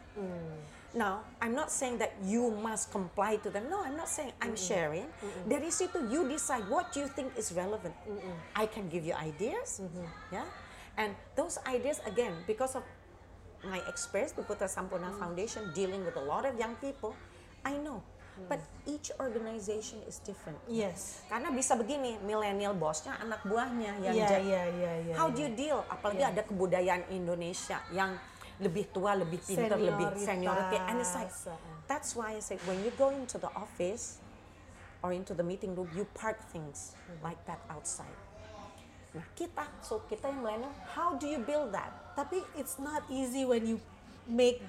Now, 0.94 1.20
I'm 1.37 1.53
not 1.53 1.68
saying 1.68 2.01
that 2.01 2.16
you 2.24 2.48
must 2.48 2.88
comply 2.88 3.37
to 3.44 3.53
them. 3.53 3.68
No, 3.68 3.85
I'm 3.85 3.96
not 3.96 4.09
saying. 4.09 4.33
I'm 4.40 4.57
sharing. 4.57 5.05
Dari 5.44 5.68
situ 5.68 6.09
you 6.09 6.24
decide 6.24 6.64
what 6.66 6.96
you 6.96 7.05
think 7.12 7.37
is 7.37 7.53
relevant. 7.53 7.92
I 8.57 8.64
can 8.64 8.88
give 8.88 9.05
you 9.05 9.12
ideas, 9.12 9.85
yeah, 10.33 10.48
and 10.96 11.12
those 11.37 11.61
ideas 11.68 12.01
again 12.09 12.33
because 12.48 12.72
of 12.72 12.83
my 13.61 13.85
experience 13.85 14.33
with 14.33 14.48
Putra 14.48 14.64
Sampurna 14.64 15.12
Foundation 15.12 15.74
dealing 15.77 16.09
with 16.09 16.16
a 16.16 16.24
lot 16.24 16.48
of 16.48 16.57
young 16.57 16.72
people, 16.81 17.12
I 17.68 17.77
know. 17.77 18.01
But 18.46 18.62
each 18.87 19.11
organization 19.18 19.98
is 20.07 20.22
different. 20.22 20.62
Yes. 20.70 21.27
Karena 21.27 21.51
bisa 21.51 21.74
begini, 21.74 22.22
millennial 22.22 22.70
bosnya 22.70 23.18
anak 23.18 23.42
buahnya 23.42 23.98
yang 23.98 24.14
jadi- 24.14 24.46
iya, 24.46 24.62
iya, 24.70 24.92
iya. 25.11 25.14
How 25.18 25.27
do 25.27 25.42
you 25.42 25.51
deal? 25.51 25.83
Apalagi 25.90 26.22
ada 26.22 26.46
kebudayaan 26.46 27.11
Indonesia 27.11 27.83
yang 27.90 28.14
lebih 28.59 28.90
tua, 28.90 29.14
lebih 29.14 29.38
pintar, 29.38 29.79
lebih 29.79 30.18
seniority. 30.18 30.77
And 30.83 30.99
it's 30.99 31.14
like, 31.14 31.31
that's 31.87 32.14
why 32.18 32.35
I 32.35 32.40
say 32.42 32.59
when 32.66 32.83
you 32.83 32.90
go 32.99 33.11
into 33.11 33.38
the 33.38 33.51
office 33.55 34.18
or 35.03 35.14
into 35.14 35.31
the 35.35 35.47
meeting 35.47 35.79
room, 35.79 35.87
you 35.94 36.05
park 36.14 36.42
things 36.51 36.99
like 37.23 37.38
that 37.47 37.62
outside. 37.71 38.11
Nah 39.14 39.25
kita, 39.33 39.64
so 39.81 40.03
kita 40.05 40.29
yang 40.29 40.42
millennial, 40.42 40.75
how 40.92 41.14
do 41.14 41.25
you 41.25 41.38
build 41.38 41.71
that? 41.73 41.94
Tapi 42.12 42.42
it's 42.59 42.77
not 42.83 43.07
easy 43.09 43.47
when 43.47 43.62
you 43.64 43.79
make 44.27 44.61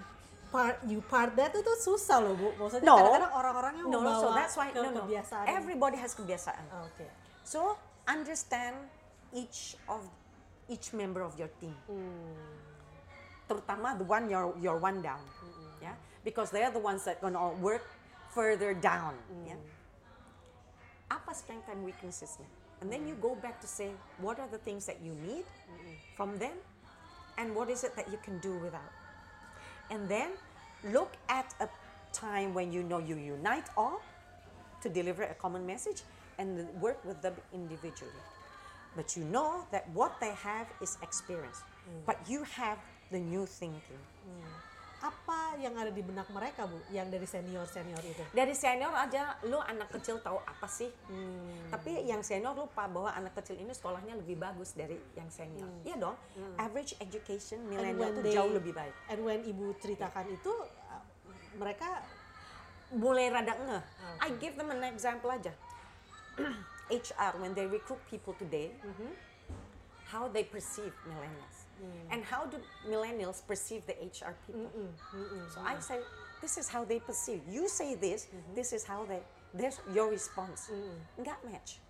part 0.49 0.77
you 0.85 1.01
part 1.05 1.33
that 1.37 1.53
itu 1.53 1.73
susah 1.81 2.21
loh 2.21 2.33
bu. 2.37 2.49
Maksudnya 2.57 2.85
No. 2.87 2.95
kadang-kadang 2.97 3.33
orang-orangnya 3.35 3.83
No, 3.85 3.99
membawa 4.01 4.21
so 4.21 4.27
that's 4.33 4.55
why, 4.55 4.69
ke 4.69 4.77
no, 4.79 4.89
no. 4.93 5.01
kebiasaan. 5.03 5.45
Everybody 5.49 5.97
has 5.97 6.13
kebiasaan. 6.13 6.65
Ah, 6.69 6.85
Oke. 6.85 7.05
So 7.41 7.75
understand 8.05 8.77
each 9.33 9.77
of 9.89 10.05
each 10.69 10.93
member 10.93 11.25
of 11.25 11.33
your 11.37 11.49
team. 11.57 11.73
Terutama 13.49 13.97
the 13.97 14.05
one 14.05 14.29
you're 14.29 14.53
you're 14.61 14.77
one 14.77 15.01
down, 15.01 15.19
yeah, 15.81 15.97
because 16.21 16.53
they 16.53 16.61
are 16.61 16.69
the 16.69 16.79
ones 16.79 17.01
that 17.09 17.17
gonna 17.17 17.49
work 17.57 17.81
further 18.29 18.77
down. 18.77 19.17
Mm. 19.25 19.57
Yeah. 19.57 19.59
Apa 21.09 21.33
strength 21.33 21.65
and 21.73 21.81
weaknessesnya? 21.81 22.45
And 22.79 22.93
then 22.93 23.09
you 23.09 23.17
mm. 23.17 23.25
go 23.25 23.33
back 23.33 23.57
to 23.65 23.67
say 23.67 23.89
what 24.21 24.37
are 24.37 24.45
the 24.53 24.61
things 24.61 24.85
that 24.85 25.01
you 25.01 25.17
need 25.25 25.49
from 26.13 26.37
them, 26.37 26.53
and 27.41 27.57
what 27.57 27.73
is 27.73 27.81
it 27.81 27.97
that 27.97 28.05
you 28.13 28.21
can 28.21 28.37
do 28.37 28.53
without. 28.61 28.93
And 29.89 30.05
then 30.05 30.37
look 30.85 31.17
at 31.25 31.49
a 31.57 31.65
time 32.13 32.53
when 32.53 32.69
you 32.69 32.85
know 32.85 33.01
you 33.01 33.17
unite 33.17 33.65
all 33.73 34.05
to 34.85 34.87
deliver 34.93 35.25
a 35.25 35.33
common 35.33 35.65
message 35.65 36.05
and 36.37 36.69
work 36.77 37.01
with 37.01 37.17
them 37.25 37.33
individually. 37.49 38.21
But 38.95 39.17
you 39.17 39.25
know 39.25 39.65
that 39.73 39.89
what 39.89 40.21
they 40.21 40.37
have 40.37 40.69
is 40.81 41.01
experience, 41.01 41.65
mm. 41.89 42.05
but 42.05 42.17
you 42.29 42.45
have 42.45 42.77
the 43.09 43.19
new 43.19 43.45
thinking. 43.45 44.01
Apa 44.99 45.55
yang 45.55 45.79
ada 45.79 45.87
di 45.87 46.03
benak 46.03 46.27
mereka 46.27 46.67
bu? 46.67 46.75
Yang 46.91 47.07
dari 47.15 47.23
senior 47.23 47.63
senior 47.65 48.03
itu? 48.03 48.19
Dari 48.29 48.51
senior 48.51 48.91
aja, 48.91 49.39
lu 49.47 49.55
anak 49.55 49.87
kecil 49.89 50.19
tahu 50.19 50.35
apa 50.43 50.67
sih? 50.67 50.91
Tapi 51.71 52.03
yang 52.03 52.19
senior 52.19 52.51
lupa 52.51 52.83
bahwa 52.83 53.07
anak 53.09 53.31
kecil 53.33 53.55
ini 53.55 53.71
sekolahnya 53.71 54.19
lebih 54.19 54.35
bagus 54.35 54.75
dari 54.75 54.99
yang 55.15 55.31
senior. 55.31 55.71
Iya 55.87 55.95
dong. 55.97 56.19
Average 56.57 56.99
education 56.99 57.63
milenial 57.63 57.95
they- 58.19 58.35
jauh 58.35 58.51
lebih 58.51 58.75
baik. 58.75 58.91
And 59.07 59.23
when 59.23 59.39
ibu 59.41 59.71
ceritakan 59.79 60.29
itu, 60.29 60.51
uh, 60.91 61.03
mereka 61.55 62.03
mulai 62.91 63.31
rada 63.31 63.55
ngeh. 63.55 63.83
I 64.19 64.35
give 64.35 64.59
them 64.59 64.67
an 64.67 64.83
example 64.83 65.31
aja. 65.31 65.55
HR 66.89 67.37
when 67.37 67.53
they 67.53 67.63
recruit 67.63 68.01
people 68.09 68.33
today, 68.33 68.73
how 70.09 70.25
they 70.25 70.41
perceive 70.41 70.89
millennials, 71.05 71.58
and 72.11 72.23
how 72.23 72.45
do 72.45 72.57
millennials 72.87 73.41
perceive 73.45 73.85
the 73.85 73.95
HR 73.99 74.33
people. 74.45 74.69
So 75.53 75.61
I 75.61 75.79
say, 75.79 75.99
this 76.41 76.57
is 76.57 76.67
how 76.67 76.83
they 76.83 76.99
perceive. 76.99 77.41
You 77.49 77.67
say 77.67 77.95
this, 77.95 78.27
this 78.55 78.71
is 78.73 78.83
how 78.83 79.05
they. 79.05 79.19
There's 79.53 79.81
your 79.93 80.09
response. 80.09 80.69
Nggak 81.17 81.39
match. 81.47 81.81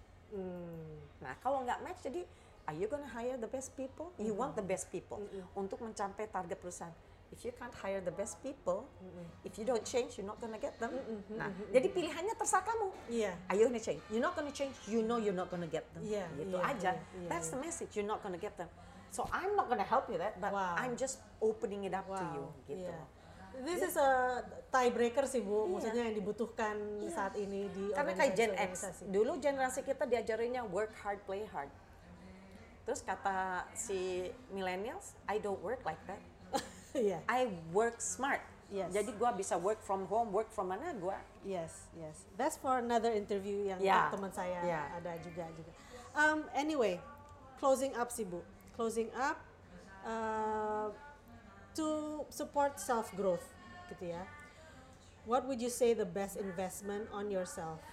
Nah 1.20 1.36
kalau 1.44 1.66
nggak 1.68 1.80
match, 1.84 2.00
jadi 2.06 2.24
are 2.70 2.78
you 2.78 2.88
gonna 2.88 3.10
hire 3.10 3.36
the 3.36 3.50
best 3.50 3.74
people? 3.76 4.14
You 4.22 4.32
want 4.38 4.56
the 4.56 4.66
best 4.66 4.88
people 4.94 5.20
untuk 5.58 5.82
mencapai 5.82 6.30
target 6.30 6.58
perusahaan. 6.62 6.94
If 7.30 7.46
you 7.46 7.54
can't 7.54 7.74
hire 7.78 8.02
the 8.02 8.10
best 8.10 8.42
people, 8.42 8.90
if 9.46 9.54
you 9.62 9.66
don't 9.66 9.86
change, 9.86 10.18
you're 10.18 10.26
not 10.26 10.42
gonna 10.42 10.58
get 10.58 10.74
them. 10.82 10.90
Nah, 11.30 11.54
jadi 11.70 11.86
pilihannya 11.94 12.34
terserah 12.34 12.66
kamu. 12.66 12.90
Iya. 13.06 13.38
Are 13.46 13.54
you 13.54 13.70
gonna 13.70 13.78
change? 13.78 14.02
You're 14.10 14.26
not 14.26 14.34
gonna 14.34 14.50
change. 14.50 14.74
You 14.90 15.06
know 15.06 15.22
you're 15.22 15.38
not 15.38 15.54
gonna 15.54 15.70
get 15.70 15.86
them. 15.94 16.02
Iya, 16.02 16.26
Gitu 16.42 16.58
iya, 16.58 16.66
aja. 16.66 16.92
iya, 16.98 17.06
iya, 17.22 17.30
That's 17.30 17.54
the 17.54 17.62
message. 17.62 17.94
You're 17.94 18.10
not 18.10 18.26
gonna 18.26 18.42
get 18.42 18.58
them. 18.58 18.66
So 19.10 19.26
I'm 19.30 19.58
not 19.58 19.68
gonna 19.68 19.86
help 19.86 20.06
you 20.08 20.18
that, 20.18 20.38
but 20.38 20.54
Wow. 20.54 20.78
I'm 20.78 20.94
just 20.94 21.18
opening 21.42 21.84
it 21.84 21.94
up 21.94 22.06
to 22.08 22.24
you. 22.34 22.46
Gitu. 22.68 22.86
iya. 22.86 22.98
This 23.60 23.84
is 23.84 24.00
a 24.00 24.40
tiebreaker 24.72 25.28
sih 25.28 25.44
bu, 25.44 25.68
maksudnya 25.68 26.08
yang 26.08 26.16
dibutuhkan 26.16 26.80
saat 27.12 27.36
ini 27.36 27.68
di 27.68 27.92
Karena 27.92 28.16
kayak 28.16 28.34
Gen 28.34 28.54
X, 28.56 29.04
dulu 29.04 29.36
generasi 29.36 29.84
kita 29.84 30.08
diajarinnya 30.08 30.64
work 30.64 30.96
hard, 31.04 31.20
play 31.28 31.44
hard. 31.50 31.68
Terus 32.88 33.04
kata 33.04 33.68
si 33.76 34.32
millennials, 34.50 35.12
I 35.28 35.38
don't 35.38 35.60
work 35.60 35.84
like 35.84 36.00
that. 36.08 36.22
Iya, 36.90 37.22
I 37.30 37.46
work 37.70 38.02
smart. 38.02 38.42
Yes. 38.70 38.90
Jadi 38.90 39.14
gua 39.14 39.30
bisa 39.30 39.54
work 39.58 39.78
from 39.82 40.10
home, 40.10 40.30
work 40.30 40.50
from 40.50 40.70
mana 40.70 40.90
gua. 40.96 41.18
yes, 41.44 41.90
yes. 41.94 42.26
That's 42.34 42.56
for 42.56 42.78
another 42.78 43.14
interview 43.14 43.66
yang 43.66 43.78
Yeah. 43.78 44.10
teman 44.10 44.30
saya 44.30 44.58
Yeah. 44.62 44.86
ada 44.98 45.14
juga 45.20 45.46
juga. 45.54 45.70
Um, 46.16 46.46
anyway, 46.54 46.98
closing 47.58 47.94
up 47.94 48.10
sih 48.10 48.26
bu, 48.26 48.42
closing 48.80 49.12
up 49.20 49.36
uh, 50.08 50.88
to 51.76 52.24
support 52.32 52.80
self 52.80 53.12
growth, 53.12 53.44
gitu 53.92 54.16
ya. 54.16 54.24
What 55.28 55.44
would 55.52 55.60
you 55.60 55.68
say 55.68 55.92
the 55.92 56.08
best 56.08 56.40
investment 56.40 57.12
on 57.12 57.28
yourself? 57.28 57.84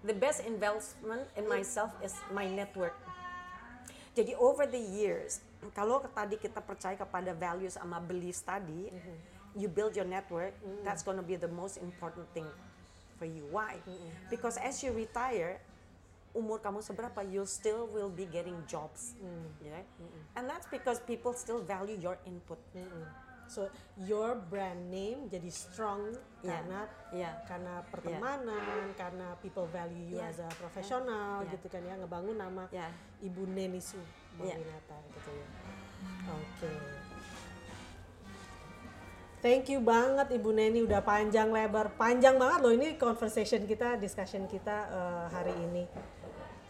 The 0.00 0.16
best 0.16 0.40
investment 0.48 1.28
in 1.36 1.44
myself 1.44 1.92
is 2.00 2.16
my 2.32 2.48
network. 2.48 2.96
Jadi 4.16 4.32
over 4.40 4.64
the 4.64 4.80
years, 4.80 5.44
kalau 5.76 6.00
tadi 6.00 6.40
kita 6.40 6.64
percaya 6.64 6.96
kepada 6.96 7.36
values 7.36 7.76
sama 7.76 8.00
beliefs 8.00 8.40
tadi, 8.40 8.88
you 9.52 9.68
build 9.68 9.92
your 9.92 10.08
network, 10.08 10.56
that's 10.80 11.04
gonna 11.04 11.22
be 11.22 11.36
the 11.36 11.52
most 11.52 11.76
important 11.76 12.24
thing 12.32 12.48
for 13.20 13.28
you. 13.28 13.44
Why? 13.52 13.76
Because 14.32 14.56
as 14.56 14.80
you 14.80 14.96
retire, 14.96 15.60
umur 16.32 16.58
kamu 16.64 16.80
seberapa, 16.80 17.20
you 17.24 17.44
still 17.44 17.88
will 17.92 18.08
be 18.12 18.24
getting 18.24 18.56
jobs, 18.64 19.16
yeah? 19.60 19.84
And 20.36 20.48
that's 20.48 20.68
because 20.68 21.00
people 21.04 21.36
still 21.36 21.60
value 21.60 21.96
your 22.00 22.16
input. 22.24 22.58
So 23.52 23.68
your 24.00 24.40
brand 24.48 24.88
name 24.88 25.28
jadi 25.28 25.52
strong 25.52 26.16
Yeah. 26.40 26.56
karena 26.56 26.80
Yeah. 27.12 27.34
karena 27.44 27.74
pertemanan, 27.92 28.96
karena 28.96 29.36
people 29.44 29.68
value 29.68 30.16
you 30.16 30.18
Yeah. 30.24 30.32
as 30.32 30.40
a 30.40 30.48
professional 30.56 31.44
Yeah. 31.44 31.52
gitu 31.52 31.66
kan 31.68 31.84
ya, 31.84 32.00
ngebangun 32.00 32.40
nama 32.40 32.64
Yeah. 32.72 32.88
Ibu 33.20 33.44
Neni 33.52 33.84
Su 33.84 34.00
Yeah. 34.40 34.56
Gitu 34.56 35.30
ya. 35.36 35.46
Oke. 36.32 36.72
Thank 39.42 39.74
you 39.74 39.82
banget 39.82 40.32
Ibu 40.38 40.54
Neni 40.54 40.86
udah 40.86 41.02
panjang 41.02 41.50
lebar, 41.52 41.92
panjang 41.98 42.38
banget 42.38 42.62
loh 42.62 42.72
ini 42.72 42.94
conversation 42.96 43.66
kita, 43.66 43.98
discussion 44.00 44.48
kita 44.48 44.86
eh, 44.88 45.26
hari 45.28 45.52
ini. 45.60 45.84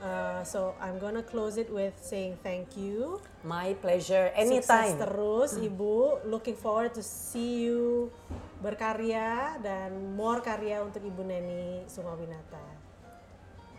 Eh, 0.02 0.42
so 0.42 0.74
I'm 0.82 0.98
gonna 0.98 1.22
close 1.22 1.54
it 1.54 1.70
with 1.70 1.94
saying 2.02 2.34
thank 2.42 2.74
you. 2.74 3.22
My 3.46 3.78
pleasure, 3.78 4.34
Sukses 4.34 4.66
anytime. 4.66 4.98
terus 4.98 5.54
Ibu. 5.54 6.26
Looking 6.26 6.58
forward 6.58 6.90
to 6.98 7.06
see 7.06 7.70
you 7.70 8.10
berkarya 8.58 9.62
dan 9.62 10.18
more 10.18 10.42
karya 10.42 10.82
untuk 10.82 11.06
Ibu 11.06 11.22
Neni 11.22 11.86
Sumawinata. 11.86 12.58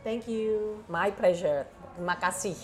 Thank 0.07 0.31
you. 0.31 0.79
My 0.87 1.11
pleasure. 1.11 1.67
Terima 1.99 2.15
kasih. 2.15 2.55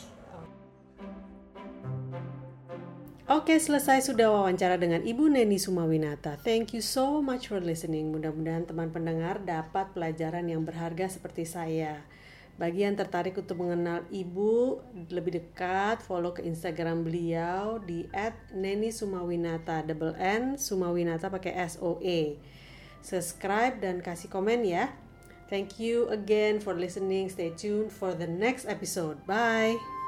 Oke, 3.29 3.59
selesai 3.59 4.07
sudah 4.07 4.31
wawancara 4.31 4.79
dengan 4.79 5.03
Ibu 5.03 5.35
Neni 5.35 5.59
Sumawinata. 5.59 6.39
Thank 6.47 6.73
you 6.73 6.81
so 6.81 7.19
much 7.19 7.51
for 7.51 7.59
listening. 7.59 8.09
Mudah-mudahan 8.15 8.65
teman 8.65 8.87
pendengar 8.89 9.43
dapat 9.43 9.91
pelajaran 9.91 10.47
yang 10.47 10.63
berharga 10.63 11.11
seperti 11.11 11.43
saya. 11.43 12.01
Bagi 12.59 12.83
yang 12.83 12.99
tertarik 12.99 13.39
untuk 13.39 13.63
mengenal 13.63 14.03
Ibu 14.11 14.83
lebih 15.07 15.39
dekat, 15.39 16.03
follow 16.03 16.35
ke 16.35 16.43
Instagram 16.43 17.07
beliau 17.07 17.79
di 17.79 18.03
@neni_sumawinata, 18.51 19.87
double 19.87 20.19
N 20.19 20.59
Sumawinata 20.59 21.31
pakai 21.31 21.55
S 21.55 21.79
O 21.79 22.03
E. 22.03 22.35
Subscribe 22.99 23.79
dan 23.79 24.03
kasih 24.03 24.27
komen 24.27 24.67
ya. 24.67 24.91
Thank 25.47 25.79
you 25.79 26.11
again 26.11 26.59
for 26.59 26.75
listening. 26.75 27.31
Stay 27.31 27.55
tuned 27.55 27.95
for 27.95 28.11
the 28.11 28.27
next 28.27 28.67
episode. 28.67 29.23
Bye. 29.23 29.98